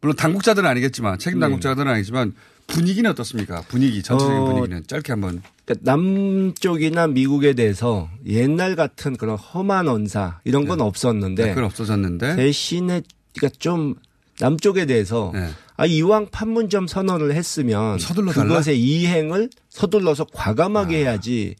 물론 0.00 0.16
당국자들은 0.16 0.68
아니겠지만 0.68 1.18
책임 1.18 1.38
네. 1.38 1.44
당국자들은 1.44 1.90
아니지만 1.90 2.34
분위기는 2.66 3.08
어떻습니까? 3.10 3.62
분위기 3.68 4.02
전체적인 4.02 4.40
어, 4.40 4.44
분위기는 4.46 4.82
짧게 4.86 5.12
한번. 5.12 5.42
그러니까 5.64 5.92
남쪽이나 5.92 7.06
미국에 7.06 7.52
대해서 7.54 8.08
옛날 8.26 8.76
같은 8.76 9.16
그런 9.16 9.36
험한 9.36 9.88
언사 9.88 10.40
이런 10.44 10.66
건 10.66 10.80
없었는데 10.80 11.48
그건 11.50 11.64
없어졌는데. 11.64 12.36
대신에 12.36 13.02
그러니까 13.36 13.56
좀 13.58 13.94
남쪽에 14.40 14.86
대해서 14.86 15.32
아 15.76 15.86
이왕 15.86 16.28
판문점 16.30 16.86
선언을 16.86 17.34
했으면 17.34 17.98
서둘러 17.98 18.32
달라? 18.32 18.58
그것의 18.58 18.80
이행을 18.80 19.50
서둘러서 19.70 20.26
과감하게 20.32 20.98
해야지. 20.98 21.56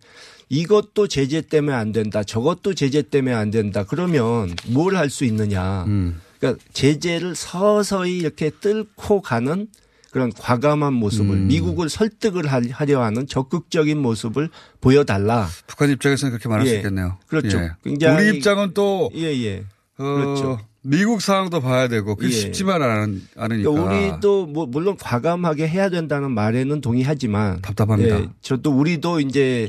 이것도 0.50 1.08
제재 1.08 1.40
때문에 1.40 1.74
안 1.74 1.90
된다 1.92 2.22
저것도 2.22 2.74
제재 2.74 3.02
때문에 3.02 3.34
안 3.34 3.50
된다. 3.50 3.84
그러면 3.84 4.54
뭘 4.68 4.94
할 4.96 5.08
수 5.10 5.24
있느냐? 5.24 5.84
음. 5.84 6.20
그러니까 6.38 6.62
제재를 6.72 7.34
서서히 7.34 8.18
이렇게 8.18 8.50
뚫고 8.50 9.22
가는 9.22 9.68
그런 10.14 10.32
과감한 10.32 10.92
모습을 10.94 11.34
음. 11.34 11.46
미국을 11.48 11.88
설득을 11.88 12.46
하- 12.46 12.62
하려 12.70 13.02
하는 13.02 13.26
적극적인 13.26 13.98
모습을 13.98 14.48
보여달라. 14.80 15.48
북한 15.66 15.90
입장에서는 15.90 16.30
그렇게 16.30 16.48
말할 16.48 16.68
수 16.68 16.72
예. 16.72 16.76
있겠네요. 16.76 17.18
그렇죠. 17.26 17.58
예. 17.58 17.72
굉장히 17.82 18.28
우리 18.28 18.36
입장은 18.36 18.74
또 18.74 19.10
예, 19.16 19.22
예. 19.22 19.64
어, 19.98 20.04
그렇죠. 20.04 20.60
미국 20.82 21.20
상황도 21.20 21.60
봐야 21.60 21.88
되고 21.88 22.14
그게 22.14 22.28
예. 22.28 22.32
쉽지만 22.32 22.80
않, 22.84 23.22
않으니까 23.36 23.68
그러니까 23.72 24.12
우리도 24.12 24.46
뭐 24.46 24.66
물론 24.66 24.96
과감하게 24.96 25.66
해야 25.66 25.90
된다는 25.90 26.30
말에는 26.30 26.80
동의하지만 26.80 27.60
답답합니다. 27.62 28.20
예, 28.20 28.28
저도 28.40 28.70
우리도 28.70 29.18
이제 29.18 29.66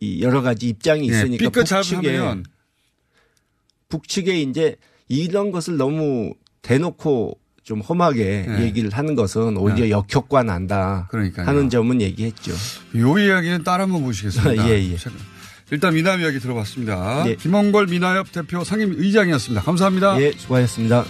이 0.00 0.20
여러 0.20 0.42
가지 0.42 0.68
입장이 0.68 1.08
예, 1.08 1.14
있으니까 1.14 1.44
삐끗 1.48 1.64
북측에 1.66 2.42
북측에 3.88 4.38
이제 4.42 4.76
이런 5.08 5.50
것을 5.50 5.78
너무 5.78 6.34
대놓고 6.60 7.38
좀 7.62 7.80
험하게 7.80 8.46
예. 8.48 8.62
얘기를 8.62 8.90
하는 8.90 9.14
것은 9.14 9.56
오히려 9.56 9.86
예. 9.86 9.90
역효과 9.90 10.42
난다 10.42 11.06
그러니까요. 11.10 11.46
하는 11.46 11.70
점은 11.70 12.00
얘기했죠. 12.00 12.52
요 12.96 13.18
이야기는 13.18 13.62
따라 13.62 13.84
한번 13.84 14.02
보시겠습니다. 14.02 14.66
예, 14.68 14.72
예. 14.92 14.96
일단 15.70 15.94
미남 15.94 16.20
이야기 16.20 16.38
들어봤습니다. 16.38 17.24
예. 17.28 17.36
김원걸 17.36 17.86
미나협 17.86 18.32
대표 18.32 18.64
상임 18.64 18.92
의장이었습니다. 18.92 19.62
감사합니다. 19.62 20.20
예, 20.20 20.32
수고하셨습니다. 20.32 21.04